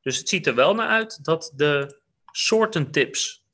Dus 0.00 0.18
het 0.18 0.28
ziet 0.28 0.46
er 0.46 0.54
wel 0.54 0.74
naar 0.74 0.88
uit 0.88 1.24
dat 1.24 1.52
de 1.54 2.00
soorten 2.32 2.90
tips 2.90 3.44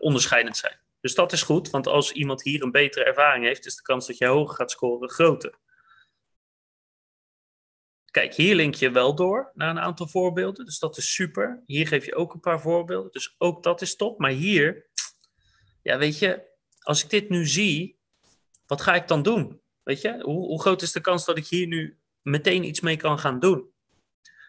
onderscheidend 0.00 0.56
zijn. 0.56 0.78
Dus 1.00 1.14
dat 1.14 1.32
is 1.32 1.42
goed, 1.42 1.70
want 1.70 1.86
als 1.86 2.12
iemand 2.12 2.42
hier 2.42 2.62
een 2.62 2.70
betere 2.70 3.04
ervaring 3.04 3.44
heeft, 3.44 3.66
is 3.66 3.76
de 3.76 3.82
kans 3.82 4.06
dat 4.06 4.18
je 4.18 4.26
hoger 4.26 4.54
gaat 4.54 4.70
scoren 4.70 5.10
groter. 5.10 5.58
Kijk, 8.10 8.34
hier 8.34 8.54
link 8.54 8.74
je 8.74 8.90
wel 8.90 9.14
door 9.14 9.50
naar 9.54 9.70
een 9.70 9.80
aantal 9.80 10.08
voorbeelden. 10.08 10.64
Dus 10.64 10.78
dat 10.78 10.96
is 10.96 11.14
super. 11.14 11.62
Hier 11.66 11.86
geef 11.86 12.04
je 12.04 12.14
ook 12.14 12.34
een 12.34 12.40
paar 12.40 12.60
voorbeelden. 12.60 13.12
Dus 13.12 13.34
ook 13.38 13.62
dat 13.62 13.80
is 13.80 13.96
top. 13.96 14.18
Maar 14.18 14.30
hier, 14.30 14.86
ja, 15.82 15.98
weet 15.98 16.18
je, 16.18 16.48
als 16.78 17.04
ik 17.04 17.10
dit 17.10 17.28
nu 17.28 17.46
zie, 17.46 17.98
wat 18.66 18.80
ga 18.80 18.94
ik 18.94 19.08
dan 19.08 19.22
doen? 19.22 19.60
Weet 19.82 20.00
je, 20.00 20.20
hoe, 20.22 20.46
hoe 20.46 20.60
groot 20.60 20.82
is 20.82 20.92
de 20.92 21.00
kans 21.00 21.24
dat 21.24 21.38
ik 21.38 21.46
hier 21.46 21.66
nu 21.66 21.98
meteen 22.22 22.64
iets 22.64 22.80
mee 22.80 22.96
kan 22.96 23.18
gaan 23.18 23.40
doen? 23.40 23.72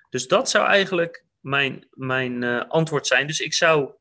Dus 0.10 0.28
dat 0.28 0.50
zou 0.50 0.68
eigenlijk 0.68 1.26
mijn, 1.40 1.88
mijn 1.92 2.42
uh, 2.42 2.70
antwoord 2.70 3.08
zijn. 3.08 3.28
Dus 3.28 3.40
ik 3.40 3.54
zou 3.54 3.94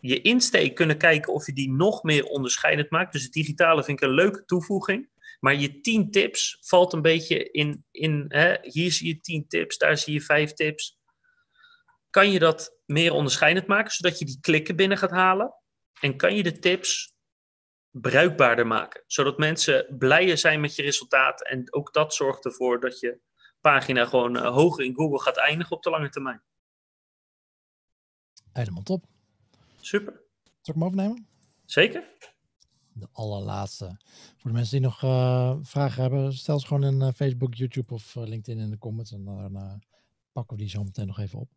je 0.00 0.20
insteek 0.20 0.74
kunnen 0.74 0.98
kijken 0.98 1.32
of 1.32 1.46
je 1.46 1.52
die 1.52 1.72
nog 1.72 2.02
meer 2.02 2.24
onderscheidend 2.24 2.90
maakt. 2.90 3.12
Dus 3.12 3.22
het 3.22 3.32
digitale 3.32 3.84
vind 3.84 4.02
ik 4.02 4.08
een 4.08 4.14
leuke 4.14 4.44
toevoeging. 4.44 5.08
Maar 5.40 5.54
je 5.54 5.80
10 5.80 6.10
tips 6.10 6.58
valt 6.60 6.92
een 6.92 7.02
beetje 7.02 7.50
in. 7.50 7.84
in 7.90 8.24
hè, 8.28 8.56
hier 8.60 8.92
zie 8.92 9.08
je 9.08 9.20
10 9.20 9.48
tips, 9.48 9.78
daar 9.78 9.98
zie 9.98 10.12
je 10.12 10.20
5 10.20 10.52
tips. 10.52 10.98
kan 12.10 12.30
je 12.30 12.38
dat 12.38 12.78
meer 12.86 13.12
onderscheidend 13.12 13.66
maken, 13.66 13.92
zodat 13.92 14.18
je 14.18 14.24
die 14.24 14.40
klikken 14.40 14.76
binnen 14.76 14.98
gaat 14.98 15.10
halen. 15.10 15.54
En 16.00 16.16
kan 16.16 16.34
je 16.34 16.42
de 16.42 16.58
tips 16.58 17.14
bruikbaarder 17.90 18.66
maken, 18.66 19.02
zodat 19.06 19.38
mensen 19.38 19.96
blijer 19.98 20.38
zijn 20.38 20.60
met 20.60 20.74
je 20.74 20.82
resultaat. 20.82 21.42
En 21.42 21.74
ook 21.74 21.92
dat 21.92 22.14
zorgt 22.14 22.44
ervoor 22.44 22.80
dat 22.80 23.00
je 23.00 23.20
pagina 23.60 24.04
gewoon 24.04 24.36
uh, 24.36 24.54
hoger 24.54 24.84
in 24.84 24.94
Google 24.94 25.20
gaat 25.20 25.36
eindigen 25.36 25.76
op 25.76 25.82
de 25.82 25.90
lange 25.90 26.08
termijn. 26.08 26.42
Helemaal 28.52 28.82
top. 28.82 29.04
Super. 29.88 30.12
Zal 30.42 30.74
ik 30.74 30.80
hem 30.80 30.84
overnemen? 30.84 31.26
Zeker. 31.64 32.04
De 32.92 33.08
allerlaatste. 33.12 34.00
Voor 34.36 34.50
de 34.50 34.56
mensen 34.56 34.80
die 34.80 34.88
nog 34.88 35.02
uh, 35.02 35.56
vragen 35.60 36.02
hebben, 36.02 36.32
stel 36.32 36.60
ze 36.60 36.66
gewoon 36.66 36.84
in 36.84 37.00
uh, 37.00 37.12
Facebook, 37.12 37.54
YouTube 37.54 37.94
of 37.94 38.14
LinkedIn 38.14 38.62
in 38.62 38.70
de 38.70 38.78
comments. 38.78 39.12
En 39.12 39.24
dan 39.24 39.82
pakken 40.32 40.56
we 40.56 40.62
die 40.62 40.70
zo 40.70 40.82
meteen 40.84 41.06
nog 41.06 41.18
even 41.18 41.38
op. 41.38 41.50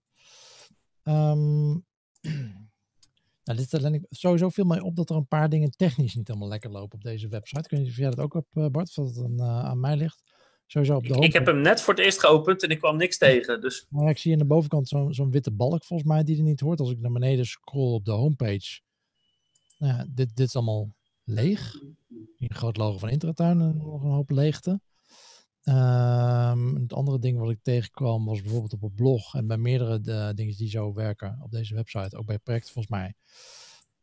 Um, 1.04 1.86
nou, 3.44 3.58
dit 3.58 3.74
ik 3.74 4.06
sowieso 4.10 4.50
viel 4.50 4.65
mij 4.65 4.80
op 4.80 4.96
dat 4.96 5.10
er 5.10 5.15
een 5.15 5.28
paar 5.28 5.50
dingen 5.50 5.72
technisch 5.72 6.15
niet 6.15 6.28
helemaal 6.28 6.50
lekker 6.50 6.72
lopen 6.72 6.98
op 6.98 7.04
deze 7.04 7.28
website. 7.28 7.67
Kun 7.67 7.84
je 7.84 7.89
of 7.89 7.96
jij 7.96 8.10
dat 8.10 8.20
ook 8.20 8.34
op, 8.34 8.48
uh, 8.54 8.67
Bart, 8.67 8.88
of 8.88 8.94
dat 8.94 9.15
het 9.15 9.26
aan, 9.26 9.39
uh, 9.39 9.63
aan 9.63 9.80
mij 9.80 9.98
ligt? 9.98 10.24
Sowieso 10.72 10.96
op 10.96 11.08
de 11.08 11.14
ik, 11.14 11.24
ik, 11.24 11.34
heb 11.34 11.46
hem 11.46 11.62
net 11.62 11.82
voor 11.82 11.94
het 11.94 12.04
eerst 12.04 12.20
geopend 12.20 12.64
en 12.64 12.70
ik 12.70 12.78
kwam 12.78 12.98
niks 12.98 13.18
tegen. 13.18 13.62
Dus. 13.62 13.86
Maar 13.90 14.10
ik 14.10 14.18
zie 14.18 14.32
aan 14.32 14.38
de 14.38 14.46
bovenkant 14.46 14.88
zo'n 14.88 15.14
zo'n 15.14 15.32
witte 15.32 15.52
balk 15.52 15.84
volgens 15.84 16.10
mij 16.10 16.24
die 16.24 16.38
er 16.38 16.44
niet 16.44 16.60
hoort. 16.60 16.80
Als 16.80 16.92
ik 16.92 17.00
naar 17.00 17.12
beneden 17.12 17.46
scroll 17.46 17.94
op 17.94 18.06
de 18.06 18.12
homepage. 18.12 18.82
Nou 19.78 19.94
ja, 19.94 20.06
dit, 20.10 20.36
dit 20.36 20.48
is 20.48 20.56
allemaal 20.56 20.94
leeg. 21.24 21.76
Een 22.38 22.56
groot 22.56 22.78
logo 22.78 22.98
van 22.98 23.10
Intratuin 23.10 23.62
en 23.62 23.78
nog 23.78 24.04
een 24.04 24.10
hoop 24.10 24.30
leegte. 24.30 24.82
Um, 25.64 26.76
het 26.76 26.94
andere 26.94 27.20
ding 27.20 27.38
wat 27.38 27.50
ik 27.50 27.60
tegenkwam 27.62 28.26
was 28.26 28.42
bijvoorbeeld 28.42 28.74
op 28.74 28.84
een 28.84 28.94
blog 28.94 29.36
en 29.36 29.48
bij 29.48 29.58
meerdere 29.58 30.02
de, 30.02 30.14
eh, 30.14 30.30
dingen 30.34 30.58
die 30.58 30.70
zo 30.70 30.94
werken 30.94 31.40
op 31.42 31.52
deze 31.52 31.76
website, 31.76 32.18
ook 32.18 32.26
bij 32.26 32.40
projecten 32.40 32.74
volgens 32.74 32.94
mij, 32.94 33.14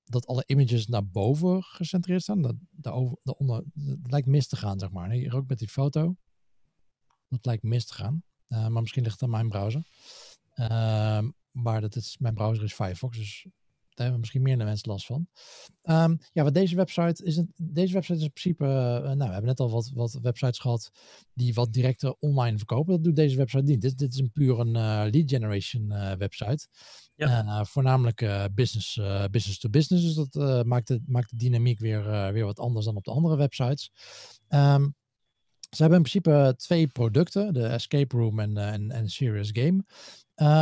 dat 0.05 0.27
alle 0.27 0.45
images 0.47 0.87
naar 0.87 1.07
boven 1.07 1.63
gecentreerd 1.63 2.23
staan. 2.23 2.43
Dat, 2.43 2.55
daarover, 2.71 3.17
daaronder, 3.23 3.63
dat 3.75 4.11
lijkt 4.11 4.27
mis 4.27 4.49
te 4.49 4.57
gaan, 4.57 4.79
zeg 4.79 4.91
maar. 4.91 5.11
Hier 5.11 5.37
ook 5.37 5.49
met 5.49 5.59
die 5.59 5.69
foto. 5.69 6.17
Dat 7.29 7.47
lijkt 7.47 7.63
mis 7.63 7.87
te 7.87 7.95
gaan. 7.95 8.23
Uh, 8.49 8.67
maar 8.69 8.81
misschien 8.81 9.03
ligt 9.03 9.15
het 9.15 9.23
aan 9.23 9.31
mijn 9.31 9.49
browser. 9.49 9.83
Uh, 10.57 11.21
maar 11.51 11.81
dat 11.81 11.97
is, 11.97 12.17
mijn 12.19 12.35
browser 12.35 12.65
is 12.65 12.75
Firefox, 12.75 13.19
dus 13.19 13.47
daar 13.89 14.07
hebben 14.07 14.21
misschien 14.21 14.43
meer 14.43 14.57
mensen 14.57 14.91
last 14.91 15.07
van. 15.07 15.29
Um, 15.83 16.19
ja, 16.33 16.43
wat 16.43 16.55
deze 16.55 16.77
website 16.77 17.25
is, 17.25 17.37
een, 17.37 17.53
deze 17.57 17.93
website 17.93 18.19
is 18.19 18.25
in 18.25 18.33
principe, 18.33 18.65
uh, 18.65 19.03
nou, 19.03 19.17
we 19.17 19.25
hebben 19.25 19.45
net 19.45 19.61
al 19.61 19.71
wat, 19.71 19.91
wat 19.95 20.19
websites 20.23 20.59
gehad 20.59 20.91
die 21.33 21.55
wat 21.55 21.73
directer 21.73 22.17
online 22.19 22.57
verkopen. 22.57 22.93
Dat 22.93 23.05
doet 23.05 23.17
deze 23.17 23.37
website 23.37 23.63
niet. 23.63 23.81
Dit, 23.81 23.99
dit 23.99 24.13
is 24.13 24.19
een 24.19 24.33
puur 24.33 24.59
een 24.59 24.69
uh, 24.69 25.11
lead 25.11 25.31
generation 25.31 25.93
uh, 25.93 26.13
website. 26.13 26.69
Ja. 27.15 27.65
voornamelijk 27.65 28.17
business, 28.55 29.01
business 29.31 29.59
to 29.59 29.69
business. 29.69 30.15
Dus 30.15 30.27
dat 30.29 30.67
maakt, 30.67 30.87
de, 30.87 31.03
maakt 31.07 31.31
de 31.31 31.37
dynamiek 31.37 31.79
weer, 31.79 32.33
weer 32.33 32.45
wat 32.45 32.59
anders 32.59 32.85
dan 32.85 32.97
op 32.97 33.05
de 33.05 33.11
andere 33.11 33.37
websites. 33.37 33.91
Um, 34.49 34.95
ze 35.71 35.83
hebben 35.83 35.99
in 35.99 36.11
principe 36.11 36.55
twee 36.57 36.87
producten, 36.87 37.53
de 37.53 37.67
Escape 37.67 38.17
Room 38.17 38.41
en, 38.41 38.57
en, 38.57 38.91
en 38.91 39.09
Serious 39.09 39.51
Game. 39.53 39.85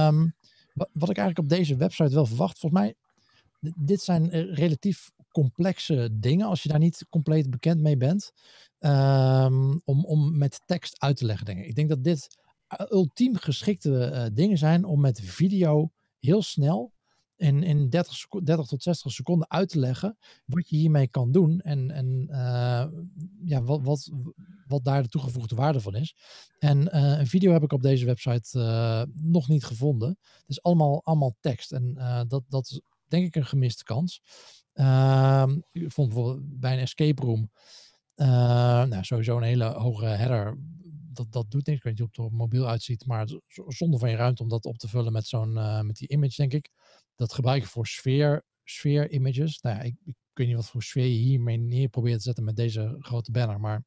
Um, 0.09 0.35
wat, 0.75 1.11
ik 1.11 1.17
eigenlijk 1.17 1.39
op 1.39 1.49
deze 1.49 1.77
website 1.77 2.15
wel 2.15 2.27
verwacht, 2.27 2.59
volgens 2.59 2.83
mij 2.83 2.95
dit 3.77 4.01
zijn 4.01 4.31
eh, 4.31 4.55
relatief 4.55 5.11
complexe 5.31 6.09
dingen 6.13 6.47
als 6.47 6.63
je 6.63 6.69
daar 6.69 6.79
niet 6.79 7.07
compleet 7.11 7.51
bekend 7.51 7.81
mee 7.81 7.97
bent. 7.97 8.33
Um, 8.79 9.81
om, 9.85 10.05
om 10.05 10.39
met 10.39 10.61
tekst 10.67 11.01
uit 11.01 11.17
te 11.17 11.25
leggen 11.25 11.47
dingen. 11.47 11.67
Ik 11.67 11.75
denk 11.75 11.89
dat 11.89 12.05
dit 12.05 12.37
eh, 12.67 12.87
ultiem 12.91 13.37
geschikte 13.37 14.31
dingen 14.33 14.59
zijn 14.59 14.85
om 14.85 15.01
met 15.01 15.21
video 15.21 15.91
heel 16.19 16.43
snel 16.43 16.93
in, 17.37 17.63
in 17.63 17.89
30, 17.91 18.29
30 18.29 18.67
tot 18.67 18.83
60 18.83 19.13
seconden 19.13 19.51
uit 19.51 19.69
te 19.69 19.79
leggen 19.79 20.17
wat 20.45 20.69
je 20.69 20.77
hiermee 20.77 21.09
kan 21.09 21.33
doen 21.33 21.61
en, 21.61 21.91
en 21.91 22.27
uh, 22.31 22.87
ja, 23.45 23.63
wat, 23.63 23.83
wat, 23.83 24.11
wat 24.67 24.85
daar 24.85 25.03
de 25.03 25.09
toegevoegde 25.09 25.55
waarde 25.55 25.81
van 25.81 25.95
is. 25.95 26.17
En 26.59 26.79
uh, 26.81 27.19
een 27.19 27.27
video 27.27 27.53
heb 27.53 27.63
ik 27.63 27.73
op 27.73 27.83
deze 27.83 28.05
website 28.07 28.59
uh, 28.59 29.03
nog 29.15 29.49
niet 29.49 29.65
gevonden. 29.65 30.09
Het 30.09 30.49
is 30.49 30.63
allemaal, 30.63 31.01
allemaal 31.05 31.37
tekst 31.41 31.73
en 31.73 31.95
dat, 32.29 32.43
dat 32.49 32.81
denk 33.09 33.27
ik 33.27 33.37
een 33.37 33.47
gemiste 33.47 33.85
kans. 33.85 34.23
Uh, 34.75 35.47
ik 35.73 35.93
vond 35.93 36.09
bijvoorbeeld 36.09 36.61
bij 36.61 36.73
een 36.73 36.79
escape 36.79 37.23
room, 37.23 37.51
nou, 38.17 39.05
sowieso 39.05 39.37
een 39.37 39.43
hele 39.43 39.65
hoge 39.65 40.05
header. 40.05 40.59
Dat, 41.17 41.33
dat 41.33 41.51
doet 41.51 41.67
niks. 41.67 41.79
Ik 41.79 41.85
weet 41.85 41.93
niet 41.93 42.01
hoe 42.01 42.25
het 42.25 42.33
op 42.33 42.39
mobiel 42.39 42.69
uitziet, 42.69 43.07
maar 43.07 43.29
zonder 43.67 43.99
van 43.99 44.11
je 44.11 44.17
ruimte 44.17 44.43
om 44.43 44.49
dat 44.49 44.65
op 44.65 44.79
te 44.79 44.89
vullen 44.89 45.13
met 45.13 45.27
zo'n 45.27 45.57
uh, 45.57 45.81
met 45.81 45.97
die 45.97 46.09
image, 46.09 46.37
denk 46.37 46.53
ik. 46.53 46.71
Dat 47.15 47.33
gebruik 47.33 47.63
ik 47.63 47.69
voor 47.69 47.87
sfeer, 47.87 48.45
sfeer 48.65 49.11
images. 49.11 49.61
Nou 49.61 49.77
ja, 49.77 49.83
ik, 49.83 49.97
ik 50.05 50.15
weet 50.33 50.47
niet 50.47 50.57
wat 50.57 50.71
voor 50.71 50.83
sfeer 50.83 51.05
je 51.05 51.19
hiermee 51.19 51.57
neer 51.57 51.89
probeert 51.89 52.17
te 52.17 52.23
zetten 52.23 52.45
met 52.45 52.57
deze 52.57 52.97
grote 52.99 53.31
banner, 53.31 53.61
maar 53.61 53.85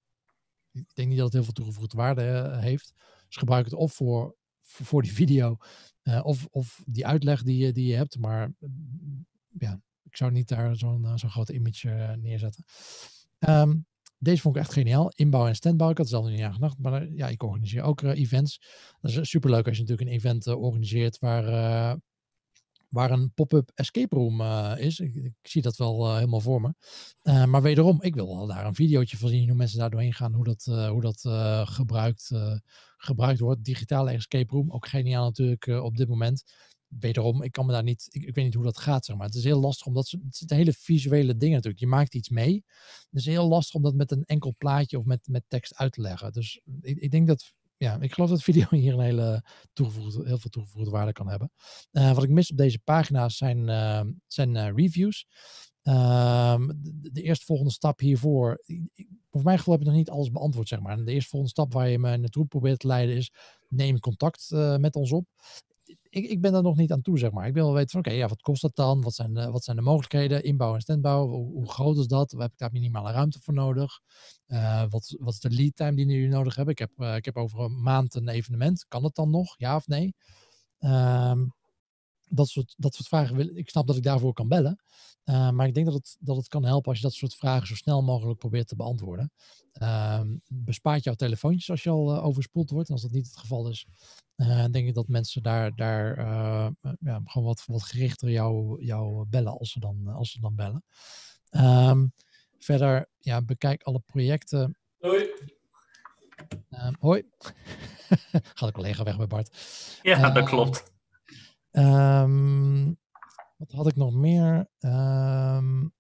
ik 0.72 0.96
denk 0.96 1.08
niet 1.08 1.18
dat 1.18 1.26
het 1.26 1.34
heel 1.34 1.44
veel 1.44 1.54
toegevoegde 1.54 1.98
waarde 1.98 2.22
uh, 2.22 2.60
heeft. 2.60 2.94
Dus 3.28 3.38
gebruik 3.38 3.65
het 3.65 3.74
of 3.74 3.94
voor, 3.94 4.36
voor, 4.62 5.02
die 5.02 5.13
video 5.13 5.58
uh, 6.04 6.26
of, 6.26 6.48
of 6.50 6.84
die 6.86 7.06
uitleg 7.06 7.44
die, 7.44 7.58
je, 7.65 7.72
die 7.72 7.88
je 7.88 7.96
hebt. 7.96 8.18
Maar 8.18 8.54
ja, 9.58 9.82
ik 10.04 10.18
zou 10.18 10.32
niet 10.32 10.48
daar 10.48 10.76
zo'n 10.76 11.12
zo'n 11.15 11.30
grote 11.30 11.54
image 11.54 12.15
neerzetten. 12.20 12.63
Um, 13.39 13.86
deze 14.20 14.42
vond 14.42 14.56
ik 14.56 14.62
echt 14.62 14.74
geniaal. 14.74 15.12
Inbouw 15.16 15.48
en 15.48 15.56
standbouw. 15.56 15.90
Ik 15.90 15.98
had 15.98 16.10
zelf 16.10 16.30
niet 16.30 16.42
aan 16.42 16.54
gedacht. 16.54 16.78
Maar 16.78 17.12
ja, 17.12 17.28
ik 17.28 17.44
organiseer 17.44 17.82
ook 17.82 18.02
events. 18.02 18.62
Dat 19.02 19.12
is 19.12 19.30
superleuk 19.30 19.68
als 19.68 19.78
je 19.78 19.82
natuurlijk 19.82 20.10
een 20.10 20.16
event 20.16 20.48
organiseert 20.48 21.20
waar 21.20 21.98
waar 22.90 23.12
een 23.12 23.34
pop-up 23.34 23.72
escape 23.76 24.16
room 24.16 24.42
is. 24.78 25.00
Ik, 25.00 25.34
zie 25.42 25.62
dat 25.62 25.78
wel 25.78 26.16
helemaal 26.16 26.40
voor 26.40 26.62
me. 26.62 26.74
Maar 27.46 27.62
wederom, 27.62 28.02
ik 28.02 28.16
wil 28.16 28.36
wel 28.36 28.48
daar 28.48 28.66
een 28.66 28.76
videootje 28.76 29.18
van 29.18 29.30
zien 29.30 29.48
hoe 29.48 29.58
mensen 29.58 29.80
daar 29.80 29.90
doorheen 29.90 30.14
gaan, 30.14 30.34
hoe 30.34 30.44
dat, 30.44 30.64
hoe 30.64 31.02
dat 31.02 31.22
gebruikt, 31.70 32.32
gebruikt 32.98 33.40
wordt. 33.40 33.64
Digitale 33.64 34.12
escape 34.12 34.54
room, 34.54 34.72
ook 34.72 34.88
geniaal 34.88 35.24
natuurlijk 35.24 35.68
op 35.68 35.98
dit 35.98 36.08
moment. 36.08 36.44
Wederom, 36.89 37.43
ik 37.43 37.52
kan 37.52 37.65
me 37.65 37.71
daar 37.71 37.84
niet, 37.84 38.08
ik, 38.10 38.23
ik, 38.23 38.36
weet 38.36 38.45
niet 38.45 38.54
hoe 38.54 38.63
dat 38.63 38.78
gaat, 38.78 39.06
zeg 39.06 39.15
maar. 39.15 39.25
Het 39.25 39.36
is 39.36 39.43
heel 39.43 39.60
lastig 39.60 39.86
omdat 39.86 40.13
het 40.30 40.49
hele 40.49 40.73
visuele 40.73 41.38
dingen 41.38 41.56
natuurlijk. 41.56 41.84
Je 41.84 41.88
maakt 41.88 42.15
iets 42.15 42.30
mee. 42.30 42.63
Het 43.10 43.19
is 43.19 43.25
heel 43.25 43.47
lastig 43.47 43.75
om 43.75 43.82
dat 43.82 43.95
met 43.95 44.12
een 44.12 44.23
enkel 44.25 44.56
plaatje 44.58 44.97
of 44.97 45.06
met, 45.06 45.28
met 45.28 45.43
tekst 45.47 45.75
uit 45.75 45.93
te 45.93 46.02
leggen. 46.02 46.32
Dus 46.32 46.62
ik, 46.82 46.97
ik 46.97 47.12
denk 47.12 47.28
dat 47.28 47.54
ja, 47.80 47.99
ik 47.99 48.13
geloof 48.13 48.30
dat 48.30 48.43
video 48.43 48.67
hier 48.78 48.93
een 48.93 48.99
hele 48.99 49.43
toegevoegde, 49.73 50.25
heel 50.25 50.38
veel 50.38 50.49
toegevoegde 50.49 50.91
waarde 50.91 51.12
kan 51.12 51.30
hebben. 51.30 51.52
Uh, 51.91 52.13
wat 52.13 52.23
ik 52.23 52.30
mis 52.30 52.52
op 52.52 52.58
deze 52.58 52.80
pagina's 52.80 53.38
zijn, 53.38 53.67
uh, 53.67 54.02
zijn 54.28 54.56
uh, 54.56 54.69
reviews. 54.75 55.28
Ehm, 55.82 56.67
de, 56.67 57.12
de 57.12 57.21
eerstvolgende 57.21 57.71
stap 57.71 57.99
hiervoor, 57.99 58.63
voor 59.30 59.43
mijn 59.43 59.58
gevoel 59.58 59.73
heb 59.73 59.84
ik 59.84 59.89
nog 59.89 59.97
niet 59.97 60.10
alles 60.10 60.32
beantwoord, 60.32 60.67
zeg 60.67 60.80
maar. 60.80 61.06
De 61.06 61.12
eerstvolgende 61.12 61.54
stap 61.54 61.73
waar 61.73 61.89
je 61.89 61.99
me 61.99 62.17
naartoe 62.17 62.45
probeert 62.45 62.80
te 62.80 62.88
leiden 62.88 63.15
is, 63.15 63.32
neem 63.67 63.99
contact 63.99 64.49
met 64.78 64.95
ons 64.95 65.12
op 65.12 65.25
ik, 66.10 66.26
ik 66.26 66.41
ben 66.41 66.52
daar 66.52 66.62
nog 66.62 66.78
niet 66.78 66.91
aan 66.91 67.02
toe, 67.02 67.17
zeg 67.17 67.32
maar. 67.32 67.48
Ik 67.48 67.54
wil 67.54 67.65
wel 67.65 67.74
weten 67.74 67.89
van, 67.89 68.00
oké, 68.00 68.12
ja, 68.12 68.28
wat 68.28 68.41
kost 68.41 68.62
dat 68.62 68.76
dan? 68.76 69.02
Wat 69.02 69.15
zijn 69.15 69.34
de, 69.34 69.52
wat 69.52 69.63
zijn 69.63 69.76
de 69.76 69.82
mogelijkheden? 69.82 70.43
Inbouw 70.43 70.74
en 70.74 70.82
standbouw, 70.82 71.28
hoe, 71.28 71.69
groot 71.69 71.98
is 71.98 72.08
dat? 72.08 72.32
Waar 72.32 72.41
heb 72.41 72.52
ik 72.52 72.58
daar 72.58 72.72
minimale 72.72 73.12
ruimte 73.12 73.39
voor 73.41 73.54
nodig? 73.54 74.00
Uh, 74.48 74.84
wat, 74.89 75.15
wat 75.19 75.34
is 75.34 75.39
de 75.39 75.50
lead 75.50 75.76
time 75.76 75.95
die 75.95 76.06
jullie 76.06 76.28
nodig 76.28 76.56
hebben? 76.56 76.74
Ik 76.74 76.80
heb, 76.80 76.91
uh, 76.98 77.15
ik 77.15 77.26
heb 77.26 77.38
over 77.38 77.60
een 77.60 77.82
maand 77.82 78.15
een 78.15 78.28
evenement. 78.28 78.86
Kan 78.88 79.04
het 79.04 79.15
dan 79.15 79.30
nog? 79.30 79.56
Ja 79.58 79.76
of 79.76 79.88
nee? 79.88 80.13
Um, 80.80 81.54
dat 82.30 82.48
soort, 82.48 82.74
dat 82.78 82.93
soort 82.93 83.08
vragen 83.08 83.36
wil 83.36 83.56
ik 83.56 83.69
snap 83.69 83.88
dat 83.88 83.95
ik 83.98 84.04
daarvoor 84.04 84.34
kan 84.34 84.48
bellen. 84.48 84.80
Uh, 85.30 85.50
maar 85.50 85.68
ik 85.68 85.74
denk 85.74 85.86
dat 85.86 85.96
het, 85.96 86.18
dat 86.20 86.36
het 86.36 86.48
kan 86.48 86.65
helpen 86.65 86.89
als 86.89 86.98
je 86.98 87.04
dat 87.04 87.13
soort 87.13 87.36
vragen 87.36 87.68
zo 87.68 87.76
snel 87.76 88.04
mogelijk 88.04 88.39
probeert 88.39 88.68
te 88.68 88.76
beantwoorden. 88.76 89.32
Uh, 89.82 90.22
bespaart 90.48 91.04
jouw 91.04 91.13
telefoontjes 91.13 91.70
als 91.70 91.84
je 91.84 91.89
al 91.89 92.15
uh, 92.15 92.26
overspoeld 92.26 92.70
wordt. 92.70 92.88
En 92.88 92.94
als 92.94 93.04
dat 93.04 93.12
niet 93.12 93.26
het 93.26 93.38
geval 93.38 93.70
is, 93.70 93.86
uh, 94.36 94.65
denk 94.65 94.88
ik 94.88 94.94
dat 94.94 95.08
mensen 95.08 95.44
daar, 95.44 95.76
daar 95.76 96.18
ja, 97.00 97.22
gewoon 97.26 97.48
wat, 97.48 97.63
wat 97.65 97.84
gerichter 97.84 98.30
jou, 98.30 98.84
jou 98.86 99.26
bellen 99.28 99.58
als 99.58 99.72
ze 99.72 99.80
dan, 99.80 100.08
als 100.08 100.32
ze 100.32 100.39
dan 100.39 100.56
bellen. 100.56 100.84
Um, 101.52 102.13
verder, 102.60 103.10
ja, 103.18 103.42
bekijk 103.42 103.84
alle 103.84 104.00
projecten. 104.00 104.78
Hoi. 105.00 105.30
Ehm, 106.70 106.94
hoi. 107.00 107.24
Gaat 108.58 108.68
de 108.68 108.72
collega 108.72 109.04
weg 109.04 109.18
bij 109.18 109.28
Bart. 109.28 109.58
Ja, 110.02 110.30
dat 110.30 110.46
klopt. 110.46 110.92
Um, 111.72 112.98
wat 113.60 113.72
had 113.72 113.88
ik 113.88 113.95
nog 113.95 114.13
meer? 114.13 114.69
Nou 114.80 115.91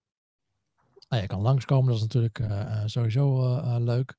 ja, 1.09 1.17
je 1.17 1.27
kan 1.27 1.41
langskomen, 1.41 1.87
dat 1.87 1.95
is 1.95 2.01
natuurlijk 2.01 2.39
uh, 2.39 2.81
sowieso 2.85 3.55
uh, 3.57 3.75
leuk. 3.79 4.17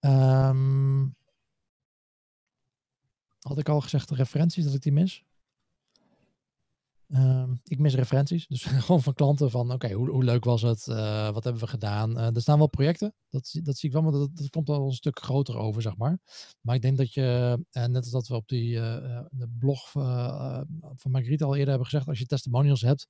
Um, 0.00 1.16
had 3.40 3.58
ik 3.58 3.68
al 3.68 3.80
gezegd 3.80 4.08
de 4.08 4.14
referenties 4.14 4.64
dat 4.64 4.74
ik 4.74 4.82
die 4.82 4.92
mis? 4.92 5.24
Ehm, 7.08 7.54
ik 7.64 7.78
mis 7.78 7.94
referenties. 7.94 8.46
Dus 8.46 8.62
gewoon 8.84 9.02
van 9.02 9.14
klanten 9.14 9.50
van 9.50 9.72
oké, 9.72 9.92
hoe, 9.92 10.10
hoe 10.10 10.24
leuk 10.24 10.44
was 10.44 10.62
het? 10.62 10.86
Uh, 10.86 11.30
wat 11.30 11.44
hebben 11.44 11.62
we 11.62 11.68
gedaan? 11.68 12.18
Uh, 12.18 12.34
er 12.34 12.40
staan 12.40 12.58
wel 12.58 12.68
projecten. 12.68 13.14
Dat, 13.28 13.58
dat 13.62 13.76
zie 13.76 13.88
ik 13.88 13.94
wel, 13.94 14.02
maar 14.02 14.12
dat, 14.12 14.36
dat 14.36 14.50
komt 14.50 14.68
wel 14.68 14.86
een 14.86 14.92
stuk 14.92 15.18
groter 15.18 15.56
over, 15.56 15.82
zeg 15.82 15.96
maar. 15.96 16.18
Maar 16.60 16.74
ik 16.74 16.82
denk 16.82 16.96
dat 16.96 17.12
je, 17.12 17.58
uh, 17.72 17.84
net 17.84 17.96
als 17.96 18.10
dat 18.10 18.28
we 18.28 18.34
op 18.34 18.48
die 18.48 18.74
de 19.30 19.48
blog 19.58 19.90
van 19.90 21.10
Margriet 21.10 21.42
al 21.42 21.54
eerder 21.54 21.68
hebben 21.68 21.86
gezegd, 21.86 22.08
als 22.08 22.18
je 22.18 22.26
testimonials 22.26 22.80
hebt, 22.80 23.08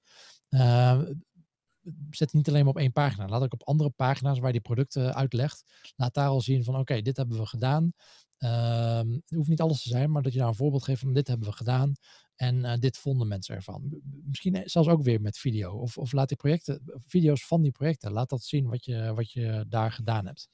zet 2.10 2.32
niet 2.32 2.48
alleen 2.48 2.64
maar 2.64 2.74
op 2.74 2.78
één 2.78 2.92
pagina. 2.92 3.28
Laat 3.28 3.42
ook 3.42 3.52
op 3.52 3.66
andere 3.66 3.90
pagina's 3.90 4.38
waar 4.38 4.46
je 4.46 4.52
die 4.52 4.60
producten 4.60 5.14
uitlegt. 5.14 5.64
Laat 5.96 6.14
daar 6.14 6.28
al 6.28 6.40
zien 6.40 6.64
van 6.64 6.76
oké, 6.76 7.02
dit 7.02 7.16
hebben 7.16 7.38
we 7.38 7.46
gedaan. 7.46 7.92
Um, 8.38 9.12
het 9.12 9.34
hoeft 9.34 9.48
niet 9.48 9.60
alles 9.60 9.82
te 9.82 9.88
zijn, 9.88 10.10
maar 10.10 10.22
dat 10.22 10.32
je 10.32 10.38
daar 10.38 10.48
een 10.48 10.54
voorbeeld 10.54 10.84
geeft 10.84 11.00
van 11.00 11.12
dit 11.12 11.28
hebben 11.28 11.48
we 11.48 11.54
gedaan. 11.54 11.92
En 12.38 12.64
uh, 12.64 12.74
dit 12.78 12.98
vonden 12.98 13.28
mensen 13.28 13.54
ervan. 13.54 14.00
Misschien 14.24 14.62
zelfs 14.64 14.88
ook 14.88 15.02
weer 15.02 15.20
met 15.20 15.38
video. 15.38 15.72
Of, 15.72 15.98
of 15.98 16.12
laat 16.12 16.28
die 16.28 16.36
projecten, 16.36 16.82
video's 17.06 17.46
van 17.46 17.62
die 17.62 17.70
projecten, 17.70 18.12
laat 18.12 18.30
dat 18.30 18.42
zien 18.42 18.68
wat 18.68 18.84
je, 18.84 19.12
wat 19.14 19.32
je 19.32 19.64
daar 19.68 19.92
gedaan 19.92 20.26
hebt. 20.26 20.48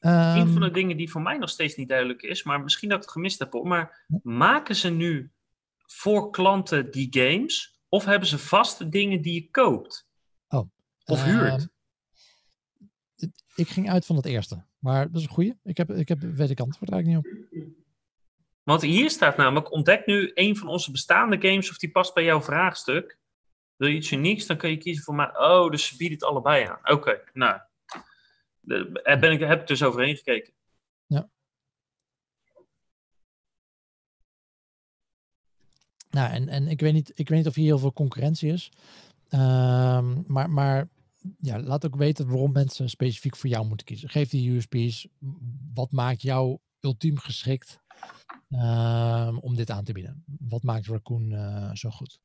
Um, 0.00 0.10
een 0.10 0.48
van 0.48 0.60
de 0.60 0.64
ehm, 0.64 0.74
dingen 0.74 0.96
die 0.96 1.10
voor 1.10 1.22
mij 1.22 1.38
nog 1.38 1.50
steeds 1.50 1.76
niet 1.76 1.88
duidelijk 1.88 2.22
is, 2.22 2.42
maar 2.42 2.60
misschien 2.60 2.88
dat 2.88 2.98
ik 2.98 3.04
het 3.04 3.12
gemist 3.12 3.38
heb, 3.38 3.52
maar 3.62 4.06
maken 4.22 4.76
ze 4.76 4.90
nu 4.90 5.32
voor 5.86 6.30
klanten 6.30 6.90
die 6.90 7.06
games? 7.10 7.80
Of 7.88 8.04
hebben 8.04 8.28
ze 8.28 8.38
vaste 8.38 8.88
dingen 8.88 9.22
die 9.22 9.34
je 9.34 9.50
koopt? 9.50 10.08
Oh, 10.48 10.70
of 11.04 11.24
huurt? 11.24 11.68
Uh, 13.16 13.28
ik 13.54 13.68
ging 13.68 13.90
uit 13.90 14.06
van 14.06 14.16
het 14.16 14.26
eerste. 14.26 14.64
Maar 14.78 15.06
dat 15.06 15.20
is 15.20 15.26
een 15.26 15.34
goede. 15.34 15.56
Ik 15.62 15.76
heb, 15.76 15.90
ik 15.90 16.08
heb, 16.08 16.20
weet 16.20 16.50
ik 16.50 16.60
antwoord 16.60 16.90
eigenlijk 16.90 17.24
niet 17.24 17.34
op. 17.34 17.83
Want 18.64 18.82
hier 18.82 19.10
staat 19.10 19.36
namelijk, 19.36 19.72
ontdek 19.72 20.06
nu 20.06 20.30
een 20.34 20.56
van 20.56 20.68
onze 20.68 20.90
bestaande 20.90 21.48
games 21.48 21.70
of 21.70 21.78
die 21.78 21.90
past 21.90 22.14
bij 22.14 22.24
jouw 22.24 22.42
vraagstuk. 22.42 23.18
Wil 23.76 23.88
je 23.88 23.96
iets 23.96 24.10
unieks, 24.10 24.46
dan 24.46 24.56
kun 24.56 24.70
je 24.70 24.76
kiezen 24.76 25.04
voor 25.04 25.14
mij. 25.14 25.38
Oh, 25.38 25.70
dus 25.70 25.86
ze 25.86 25.96
bieden 25.96 26.18
het 26.18 26.26
allebei 26.26 26.64
aan. 26.64 26.78
Oké, 26.84 27.20
nou. 27.32 27.60
Daar 28.60 29.18
ben 29.18 29.32
ik, 29.32 29.40
heb 29.40 29.60
ik 29.60 29.66
dus 29.66 29.82
overheen 29.82 30.16
gekeken. 30.16 30.52
Ja. 31.06 31.28
Nou, 36.10 36.32
en, 36.32 36.48
en 36.48 36.68
ik, 36.68 36.80
weet 36.80 36.92
niet, 36.92 37.12
ik 37.14 37.28
weet 37.28 37.38
niet 37.38 37.46
of 37.46 37.54
hier 37.54 37.64
heel 37.64 37.78
veel 37.78 37.92
concurrentie 37.92 38.52
is. 38.52 38.70
Um, 39.30 40.24
maar, 40.26 40.50
maar 40.50 40.88
ja, 41.38 41.60
laat 41.60 41.86
ook 41.86 41.96
weten 41.96 42.28
waarom 42.28 42.52
mensen 42.52 42.90
specifiek 42.90 43.36
voor 43.36 43.50
jou 43.50 43.66
moeten 43.66 43.86
kiezen. 43.86 44.08
Geef 44.08 44.28
die 44.28 44.50
USP's. 44.50 45.08
Wat 45.74 45.92
maakt 45.92 46.22
jou 46.22 46.58
ultiem 46.80 47.18
geschikt 47.18 47.82
uh, 48.54 49.36
om 49.40 49.56
dit 49.56 49.70
aan 49.70 49.84
te 49.84 49.92
bieden? 49.92 50.24
Wat 50.38 50.62
maakt 50.62 50.86
Raccoon 50.86 51.30
uh, 51.30 51.70
zo 51.72 51.90
goed? 51.90 52.20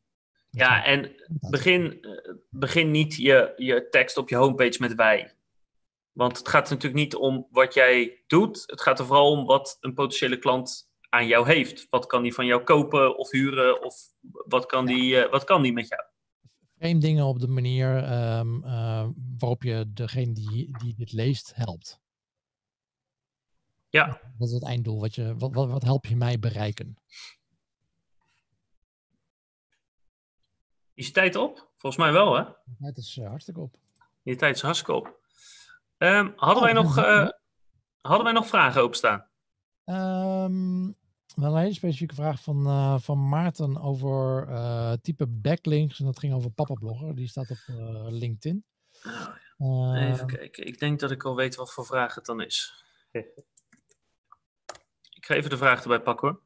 Ja, 0.49 0.85
en 0.85 1.15
begin, 1.49 2.01
eh, 2.01 2.33
begin 2.49 2.91
niet 2.91 3.15
je, 3.15 3.53
je 3.55 3.87
tekst 3.89 4.17
op 4.17 4.29
je 4.29 4.35
homepage 4.35 4.77
met 4.79 4.95
wij. 4.95 5.33
Want 6.11 6.37
het 6.37 6.47
gaat 6.47 6.69
natuurlijk 6.69 7.01
niet 7.01 7.15
om 7.15 7.47
wat 7.51 7.73
jij 7.73 8.23
doet. 8.27 8.63
Het 8.65 8.81
gaat 8.81 8.99
er 8.99 9.05
vooral 9.05 9.31
om 9.31 9.45
wat 9.45 9.77
een 9.79 9.93
potentiële 9.93 10.37
klant 10.37 10.91
aan 11.09 11.27
jou 11.27 11.47
heeft. 11.47 11.87
Wat 11.89 12.05
kan 12.05 12.23
die 12.23 12.33
van 12.33 12.45
jou 12.45 12.63
kopen 12.63 13.17
of 13.17 13.31
huren? 13.31 13.83
Of 13.83 13.95
wat 14.47 14.65
kan, 14.65 14.85
die, 14.85 15.15
uh, 15.15 15.31
wat 15.31 15.43
kan 15.43 15.61
die 15.61 15.73
met 15.73 15.87
jou? 15.87 16.01
frame 16.79 16.99
dingen 16.99 17.25
op 17.25 17.39
de 17.39 17.47
manier 17.47 17.97
um, 18.37 18.63
uh, 18.65 19.07
waarop 19.37 19.63
je 19.63 19.91
degene 19.93 20.33
die, 20.33 20.77
die 20.77 20.93
dit 20.95 21.11
leest 21.11 21.51
helpt. 21.55 21.99
Ja. 23.89 24.21
Dat 24.37 24.47
is 24.47 24.53
het 24.53 24.63
einddoel. 24.63 24.99
Wat, 24.99 25.15
je, 25.15 25.35
wat, 25.37 25.53
wat, 25.53 25.69
wat 25.69 25.83
help 25.83 26.05
je 26.05 26.15
mij 26.15 26.39
bereiken? 26.39 26.97
Is 30.93 31.07
je 31.07 31.13
tijd 31.13 31.35
op? 31.35 31.71
Volgens 31.77 32.03
mij 32.03 32.11
wel, 32.11 32.35
hè? 32.35 32.43
Tijd 32.79 32.97
is 32.97 33.17
uh, 33.17 33.27
hartstikke 33.27 33.59
op. 33.59 33.77
Je 34.21 34.35
tijd 34.35 34.55
is 34.55 34.61
hartstikke 34.61 34.93
op. 34.93 35.19
Um, 35.97 36.33
hadden, 36.35 36.57
oh, 36.57 36.63
wij 36.63 36.73
nog, 36.73 36.97
uh, 36.97 37.29
hadden 38.01 38.23
wij 38.23 38.33
nog 38.33 38.47
vragen 38.47 38.81
openstaan? 38.81 39.27
Um, 39.85 40.97
wel 41.35 41.53
een 41.53 41.61
hele 41.61 41.73
specifieke 41.73 42.15
vraag 42.15 42.41
van, 42.41 42.67
uh, 42.67 42.99
van 42.99 43.29
Maarten 43.29 43.81
over 43.81 44.47
type 45.01 45.27
backlinks. 45.27 45.99
En 45.99 46.05
dat 46.05 46.19
ging 46.19 46.33
over 46.33 46.51
Papa 46.51 46.73
Blogger. 46.73 47.15
Die 47.15 47.27
staat 47.27 47.51
op 47.51 47.57
LinkedIn. 48.09 48.65
Oh, 49.57 49.91
ja. 49.93 50.11
Even 50.11 50.27
kijken. 50.27 50.65
Ik 50.67 50.79
denk 50.79 50.99
dat 50.99 51.11
ik 51.11 51.23
al 51.23 51.35
weet 51.35 51.55
wat 51.55 51.73
voor 51.73 51.85
vraag 51.85 52.15
het 52.15 52.25
dan 52.25 52.41
is. 52.41 52.83
Ik 55.19 55.25
ga 55.25 55.33
even 55.33 55.49
de 55.49 55.57
vraag 55.57 55.81
erbij 55.81 56.01
pakken 56.01 56.27
hoor. 56.27 56.41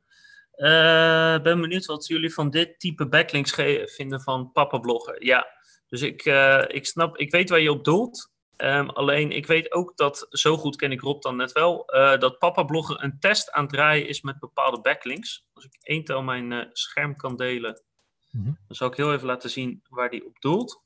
Ik 1.35 1.43
ben 1.43 1.61
benieuwd 1.61 1.85
wat 1.85 2.07
jullie 2.07 2.33
van 2.33 2.49
dit 2.49 2.79
type 2.79 3.07
backlinks 3.07 3.53
vinden 3.95 4.21
van 4.21 4.51
Papa 4.51 4.77
Blogger. 4.77 5.23
Ja, 5.23 5.47
dus 5.87 6.01
ik, 6.01 6.25
ik 6.67 6.85
snap, 6.85 7.17
ik 7.17 7.31
weet 7.31 7.49
waar 7.49 7.59
je 7.59 7.71
op 7.71 7.83
doelt. 7.83 8.31
Um, 8.57 8.89
alleen 8.89 9.31
ik 9.31 9.45
weet 9.45 9.71
ook 9.71 9.97
dat, 9.97 10.27
zo 10.29 10.57
goed 10.57 10.75
ken 10.75 10.91
ik 10.91 11.01
Rob 11.01 11.21
dan 11.21 11.35
net 11.35 11.51
wel, 11.51 11.95
uh, 11.95 12.17
dat 12.17 12.37
Papa 12.37 12.63
Blogger 12.63 13.03
een 13.03 13.19
test 13.19 13.51
aan 13.51 13.63
het 13.63 13.73
draaien 13.73 14.07
is 14.07 14.21
met 14.21 14.39
bepaalde 14.39 14.81
backlinks. 14.81 15.45
Als 15.53 15.65
ik 15.65 15.77
één 15.81 16.03
tel 16.03 16.23
mijn 16.23 16.51
uh, 16.51 16.65
scherm 16.71 17.15
kan 17.15 17.35
delen, 17.35 17.81
mm 18.29 18.43
-hmm. 18.43 18.57
dan 18.67 18.75
zal 18.75 18.87
ik 18.87 18.97
heel 18.97 19.13
even 19.13 19.27
laten 19.27 19.49
zien 19.49 19.83
waar 19.89 20.09
die 20.09 20.25
op 20.25 20.41
doelt. 20.41 20.83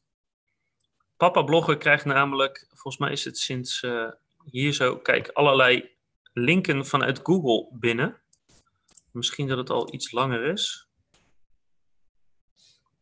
Papa 1.18 1.42
Blogger 1.42 1.78
krijgt 1.78 2.06
namelijk, 2.06 2.68
volgens 2.70 2.98
mij 2.98 3.12
is 3.12 3.26
het 3.26 3.38
sinds 3.38 3.82
uh, 3.82 4.12
hier 4.46 4.74
zo, 4.74 4.98
kijk, 4.98 5.28
allerlei 5.28 5.97
linken 6.38 6.86
vanuit 6.86 7.20
Google 7.24 7.70
binnen. 7.80 8.22
Misschien 9.12 9.48
dat 9.48 9.58
het 9.58 9.70
al 9.70 9.94
iets 9.94 10.12
langer 10.12 10.44
is. 10.44 10.88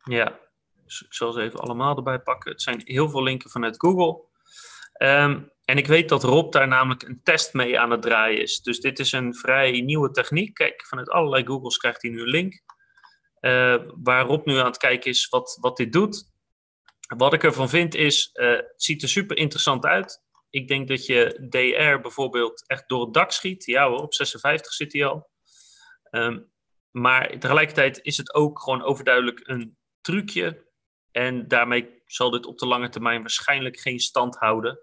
Ja, 0.04 0.39
dus 0.84 1.02
ik 1.02 1.13
zal 1.13 1.32
ze 1.32 1.41
even 1.41 1.60
allemaal 1.60 1.98
erbij 1.98 2.19
pakken. 2.19 2.52
Het 2.52 2.62
zijn 2.62 2.82
heel 2.84 3.10
veel 3.10 3.24
linken 3.24 3.50
vanuit 3.50 3.80
Google. 3.80 4.24
Um, 4.98 5.52
en 5.65 5.78
ik 5.78 5.88
weet 5.88 6.10
dat 6.10 6.24
Rob 6.24 6.52
daar 6.52 6.67
namelijk 6.67 7.04
een 7.04 7.19
test 7.24 7.54
mee 7.54 7.80
aan 7.80 7.91
het 7.91 8.02
draaien 8.02 8.41
is. 8.41 8.62
Dus 8.62 8.80
dit 8.80 9.00
is 9.00 9.12
een 9.12 9.36
vrij 9.36 9.82
nieuwe 9.82 10.12
techniek. 10.12 10.54
Kijk, 10.54 10.86
vanuit 10.86 11.10
allerlei 11.10 11.45
Googles 11.45 11.78
krijgt 11.78 12.02
hij 12.02 12.12
nu 12.12 12.21
een 12.21 12.28
link. 12.28 12.63
Uh, 13.41 13.76
waar 14.04 14.26
Rob 14.26 14.45
nu 14.45 14.58
aan 14.58 14.65
het 14.65 14.78
kijken 14.78 15.12
is 15.12 15.30
wat, 15.30 15.58
wat 15.62 15.78
dit 15.78 15.93
doet. 15.93 16.34
Wat 17.17 17.34
ik 17.34 17.43
ervan 17.43 17.69
vind 17.69 17.95
is, 17.95 18.30
uh, 18.34 18.50
het 18.50 18.74
ziet 18.84 19.02
er 19.02 19.10
super 19.10 19.38
interessant 19.38 19.86
uit. 19.86 20.24
Ik 20.55 20.67
denk 20.67 20.87
dat 20.87 21.05
je 21.05 21.47
DR 21.49 22.01
bijvoorbeeld 22.01 22.67
echt 22.67 22.89
door 22.89 23.01
het 23.01 23.13
dak 23.13 23.31
schiet. 23.31 23.65
Ja 23.65 23.87
hoor, 23.87 24.01
op 24.01 24.13
56 24.13 24.73
zit 24.73 24.93
hij 24.93 25.05
al. 25.05 25.29
Um, 26.11 26.51
maar 26.91 27.39
tegelijkertijd 27.39 27.99
is 28.01 28.17
het 28.17 28.33
ook 28.33 28.61
gewoon 28.61 28.83
overduidelijk 28.83 29.41
een 29.43 29.77
trucje. 30.01 30.71
En 31.11 31.47
daarmee 31.47 32.01
zal 32.05 32.29
dit 32.29 32.45
op 32.45 32.57
de 32.57 32.67
lange 32.67 32.89
termijn 32.89 33.21
waarschijnlijk 33.21 33.79
geen 33.79 33.99
stand 33.99 34.35
houden. 34.35 34.79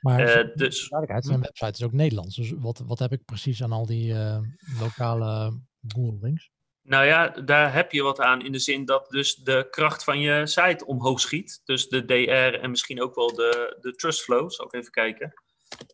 Maar 0.00 0.20
uh, 0.20 0.54
dus, 0.54 0.88
duidelijkheid, 0.88 1.24
zijn 1.24 1.40
website 1.40 1.70
is 1.70 1.82
ook 1.82 1.92
Nederlands. 1.92 2.36
Dus 2.36 2.50
wat, 2.50 2.78
wat 2.78 2.98
heb 2.98 3.12
ik 3.12 3.24
precies 3.24 3.62
aan 3.62 3.72
al 3.72 3.86
die 3.86 4.12
uh, 4.12 4.38
lokale 4.80 5.60
Google 5.88 6.18
links? 6.20 6.50
Nou 6.82 7.04
ja, 7.04 7.28
daar 7.28 7.72
heb 7.72 7.92
je 7.92 8.02
wat 8.02 8.20
aan 8.20 8.42
in 8.44 8.52
de 8.52 8.58
zin 8.58 8.84
dat 8.84 9.10
dus 9.10 9.34
de 9.34 9.66
kracht 9.70 10.04
van 10.04 10.20
je 10.20 10.46
site 10.46 10.86
omhoog 10.86 11.20
schiet. 11.20 11.60
Dus 11.64 11.88
de 11.88 12.04
DR 12.04 12.60
en 12.60 12.70
misschien 12.70 13.02
ook 13.02 13.14
wel 13.14 13.34
de, 13.34 13.76
de 13.80 13.94
trust 13.94 14.22
flow, 14.22 14.50
zal 14.50 14.66
ik 14.66 14.72
even 14.72 14.90
kijken. 14.90 15.32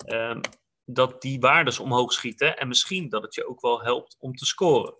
Um, 0.07 0.41
dat 0.85 1.23
die 1.23 1.41
waardes 1.41 1.79
omhoog 1.79 2.13
schieten 2.13 2.59
en 2.59 2.69
misschien 2.69 3.09
dat 3.09 3.23
het 3.23 3.35
je 3.35 3.49
ook 3.49 3.61
wel 3.61 3.83
helpt 3.83 4.17
om 4.19 4.35
te 4.35 4.47
scoren. 4.47 4.95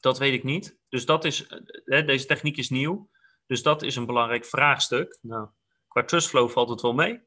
Dat 0.00 0.18
weet 0.18 0.32
ik 0.32 0.44
niet. 0.44 0.78
Dus 0.88 1.06
dat 1.06 1.24
is, 1.24 1.46
hè, 1.84 2.04
deze 2.04 2.26
techniek 2.26 2.56
is 2.56 2.70
nieuw. 2.70 3.10
Dus 3.46 3.62
dat 3.62 3.82
is 3.82 3.96
een 3.96 4.06
belangrijk 4.06 4.44
vraagstuk. 4.44 5.18
Nou, 5.20 5.48
qua 5.88 6.04
trustflow 6.04 6.50
valt 6.50 6.68
het 6.68 6.80
wel 6.80 6.92
mee. 6.92 7.20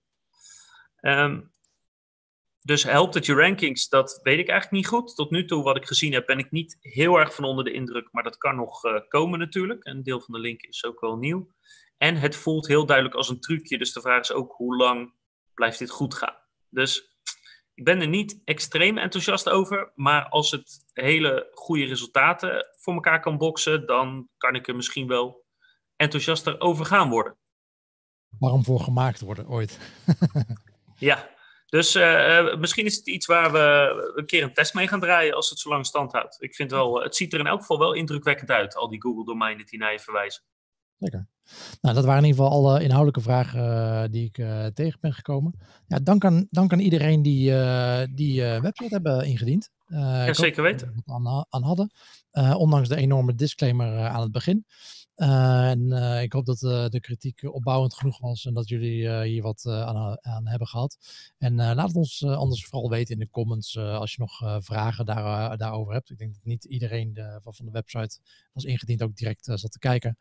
Um, 1.01 1.51
dus 2.65 2.83
helpt 2.83 3.13
het 3.13 3.25
je 3.25 3.33
rankings? 3.33 3.89
Dat 3.89 4.19
weet 4.23 4.39
ik 4.39 4.49
eigenlijk 4.49 4.71
niet 4.71 4.87
goed. 4.87 5.15
Tot 5.15 5.31
nu 5.31 5.45
toe, 5.45 5.63
wat 5.63 5.75
ik 5.75 5.85
gezien 5.85 6.13
heb, 6.13 6.25
ben 6.25 6.37
ik 6.37 6.51
niet 6.51 6.77
heel 6.81 7.17
erg 7.17 7.35
van 7.35 7.43
onder 7.43 7.63
de 7.63 7.71
indruk. 7.71 8.07
Maar 8.11 8.23
dat 8.23 8.37
kan 8.37 8.55
nog 8.55 8.85
uh, 8.85 8.99
komen 9.07 9.39
natuurlijk. 9.39 9.85
Een 9.85 10.03
deel 10.03 10.21
van 10.21 10.33
de 10.33 10.39
link 10.39 10.61
is 10.61 10.85
ook 10.85 10.99
wel 10.99 11.17
nieuw. 11.17 11.47
En 11.97 12.15
het 12.15 12.35
voelt 12.35 12.67
heel 12.67 12.85
duidelijk 12.85 13.15
als 13.15 13.29
een 13.29 13.39
trucje. 13.39 13.77
Dus 13.77 13.93
de 13.93 14.01
vraag 14.01 14.19
is 14.19 14.31
ook 14.31 14.51
hoe 14.51 14.75
lang 14.75 15.13
blijft 15.53 15.79
dit 15.79 15.89
goed 15.89 16.13
gaan? 16.13 16.35
Dus 16.69 17.17
ik 17.73 17.83
ben 17.83 18.01
er 18.01 18.07
niet 18.07 18.41
extreem 18.43 18.97
enthousiast 18.97 19.49
over. 19.49 19.91
Maar 19.95 20.29
als 20.29 20.51
het 20.51 20.85
hele 20.93 21.49
goede 21.51 21.85
resultaten 21.85 22.67
voor 22.79 22.93
elkaar 22.93 23.19
kan 23.19 23.37
boksen, 23.37 23.85
dan 23.85 24.29
kan 24.37 24.55
ik 24.55 24.67
er 24.67 24.75
misschien 24.75 25.07
wel 25.07 25.45
enthousiaster 25.95 26.59
over 26.59 26.85
gaan 26.85 27.09
worden. 27.09 27.37
Waarom 28.39 28.63
voor 28.63 28.79
gemaakt 28.79 29.19
worden 29.19 29.47
ooit? 29.47 29.79
ja, 30.97 31.34
dus 31.75 31.95
uh, 31.95 32.55
misschien 32.55 32.85
is 32.85 32.95
het 32.95 33.07
iets 33.07 33.25
waar 33.25 33.51
we 33.51 34.13
een 34.15 34.25
keer 34.25 34.43
een 34.43 34.53
test 34.53 34.73
mee 34.73 34.87
gaan 34.87 34.99
draaien 34.99 35.35
als 35.35 35.49
het 35.49 35.59
zo 35.59 35.69
lang 35.69 35.85
stand 35.85 36.11
houdt. 36.11 36.41
Ik 36.41 36.55
vind 36.55 36.71
wel, 36.71 37.01
het 37.01 37.15
ziet 37.15 37.33
er 37.33 37.39
in 37.39 37.47
elk 37.47 37.59
geval 37.59 37.79
wel 37.79 37.93
indrukwekkend 37.93 38.49
uit, 38.49 38.75
al 38.75 38.89
die 38.89 39.01
Google-domeinen 39.01 39.65
die 39.65 39.79
naar 39.79 39.91
je 39.91 39.99
verwijzen. 39.99 40.43
Lekker. 40.97 41.27
Nou, 41.81 41.95
dat 41.95 42.05
waren 42.05 42.23
in 42.23 42.29
ieder 42.29 42.43
geval 42.43 42.57
alle 42.57 42.83
inhoudelijke 42.83 43.21
vragen 43.21 43.59
uh, 43.59 44.03
die 44.11 44.25
ik 44.25 44.37
uh, 44.37 44.65
tegen 44.65 44.99
ben 45.01 45.13
gekomen. 45.13 45.59
Ja, 45.87 45.99
dank 45.99 46.25
aan, 46.25 46.47
dank 46.49 46.71
aan 46.71 46.79
iedereen 46.79 47.21
die 47.21 47.51
die 48.13 48.41
website 48.41 48.93
hebben 48.93 49.25
ingediend. 49.25 49.69
ja, 49.87 50.33
zeker 50.33 50.63
weten. 50.63 51.03
Aan, 51.05 51.45
aan 51.49 51.63
hadden. 51.63 51.91
ondanks 52.57 52.89
de 52.89 52.95
enorme 52.95 53.35
disclaimer 53.35 54.07
aan 54.07 54.21
het 54.21 54.31
begin. 54.31 54.65
En 55.15 55.91
ik 56.21 56.33
hoop 56.33 56.45
dat 56.45 56.59
de 56.91 56.99
kritiek 57.01 57.53
opbouwend 57.53 57.93
genoeg 57.93 58.19
was 58.19 58.45
en 58.45 58.53
dat 58.53 58.69
jullie 58.69 59.23
hier 59.23 59.41
wat 59.41 59.65
aan, 59.65 60.17
aan, 60.21 60.47
hebben 60.47 60.67
gehad. 60.67 60.97
En 61.37 61.55
laat 61.55 61.87
het 61.87 61.95
ons 61.95 62.23
anders 62.23 62.65
vooral 62.65 62.89
weten 62.89 63.13
in 63.13 63.19
de 63.19 63.29
comments 63.29 63.77
als 63.77 64.13
je 64.13 64.19
nog 64.19 64.63
vragen 64.63 65.05
daar, 65.05 65.57
daarover 65.57 65.93
hebt. 65.93 66.09
Ik 66.09 66.17
denk 66.17 66.33
dat 66.33 66.43
niet 66.43 66.63
iedereen 66.63 67.13
de, 67.13 67.39
van 67.41 67.65
de 67.65 67.71
website 67.71 68.19
was 68.53 68.63
ingediend 68.63 69.03
ook 69.03 69.15
direct 69.15 69.45
zat 69.45 69.71
te 69.71 69.79
kijken. 69.79 70.17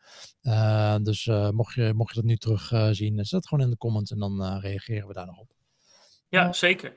dus 1.05 1.27
mocht, 1.51 1.75
je, 1.75 1.93
mocht 1.95 2.15
je 2.15 2.21
dat 2.21 2.29
nu 2.31 2.37
terugzien, 2.37 3.17
zet 3.17 3.31
het 3.31 3.49
gewoon 3.49 3.65
in 3.65 3.71
de 3.71 3.79
comments 3.79 4.11
en 4.11 4.19
dan 4.19 4.59
reageren 4.59 5.09
we 5.09 5.15
daar 5.15 5.27
nog 5.27 5.39
op. 5.39 5.51
Ja, 6.29 6.53
zeker. 6.53 6.97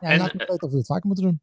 Ja, 0.00 0.08
en 0.08 0.18
laat 0.18 0.32
me 0.32 0.38
weten 0.38 0.62
of 0.62 0.70
we 0.70 0.76
het 0.76 0.86
vaker 0.86 1.06
moeten 1.06 1.24
doen. 1.24 1.40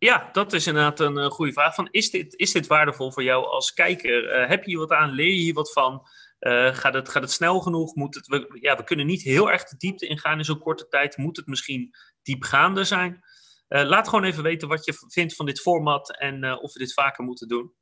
Ja, 0.00 0.28
dat 0.32 0.52
is 0.52 0.66
inderdaad 0.66 1.00
een 1.00 1.18
uh, 1.18 1.26
goede 1.26 1.52
vraag. 1.52 1.74
Van, 1.74 1.88
is, 1.90 2.10
dit, 2.10 2.34
is 2.36 2.52
dit 2.52 2.66
waardevol 2.66 3.12
voor 3.12 3.22
jou 3.22 3.46
als 3.46 3.72
kijker? 3.72 4.42
Uh, 4.42 4.48
heb 4.48 4.64
je 4.64 4.70
hier 4.70 4.78
wat 4.78 4.90
aan? 4.90 5.10
Leer 5.10 5.26
je 5.26 5.40
hier 5.40 5.54
wat 5.54 5.72
van? 5.72 6.06
Uh, 6.40 6.74
gaat, 6.74 6.94
het, 6.94 7.08
gaat 7.08 7.22
het 7.22 7.30
snel 7.30 7.60
genoeg? 7.60 7.94
Moet 7.94 8.14
het, 8.14 8.26
we, 8.26 8.58
ja, 8.60 8.76
we 8.76 8.84
kunnen 8.84 9.06
niet 9.06 9.22
heel 9.22 9.50
erg 9.50 9.64
de 9.64 9.76
diepte 9.76 10.06
ingaan 10.06 10.38
in 10.38 10.44
zo'n 10.44 10.58
korte 10.58 10.88
tijd. 10.88 11.16
Moet 11.16 11.36
het 11.36 11.46
misschien 11.46 11.94
diepgaander 12.22 12.86
zijn? 12.86 13.28
laat 13.68 14.08
gewoon 14.08 14.24
even 14.24 14.42
weten 14.42 14.68
wat 14.68 14.84
je 14.84 15.06
vindt 15.08 15.34
van 15.34 15.46
dit 15.46 15.60
format 15.60 16.18
en 16.18 16.60
of 16.60 16.72
we 16.72 16.78
dit 16.78 16.92
vaker 16.92 17.24
moeten 17.24 17.48
doen. 17.48 17.72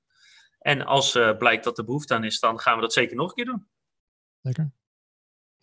En 0.59 0.83
als 0.87 1.13
blijkt 1.39 1.65
dat 1.65 1.79
er 1.79 1.85
behoefte 1.85 2.15
aan 2.15 2.25
is, 2.25 2.41
dan 2.41 2.61
gaan 2.61 2.75
we 2.75 2.81
dat 2.81 2.93
zeker 2.93 3.17
nog 3.17 3.29
een 3.29 3.35
keer 3.35 3.45
doen. 3.45 3.69
Lekker. 4.41 4.71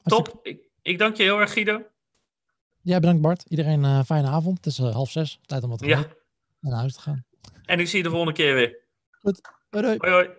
Top. 0.04 0.39
Ik, 0.41 0.70
ik 0.82 0.98
dank 0.98 1.18
je 1.18 1.24
heel 1.24 1.39
erg, 1.39 1.54
Guido. 1.54 1.88
Jij 2.82 3.00
bedankt 3.00 3.22
Bart. 3.22 3.46
Iedereen 3.48 4.06
fijne 4.06 4.28
avond. 4.28 4.58
Het 4.58 4.65
is 4.65 4.78
half 4.78 5.12
zes. 5.12 5.39
Tijd 5.46 5.63
om 5.63 5.70
wat 5.70 5.80
te 5.80 5.86
ja. 5.88 6.08
Naar 6.69 6.80
huis 6.80 6.93
te 6.93 7.01
gaan. 7.01 7.25
En 7.65 7.80
ik 7.80 7.88
zie 7.88 7.97
je 7.97 8.04
de 8.04 8.10
volgende 8.10 8.34
keer 8.34 8.54
weer. 8.54 8.78
Goed. 9.12 9.41
Hoi 9.69 9.86
hoi. 9.86 9.97
hoi, 9.99 10.12
hoi. 10.12 10.30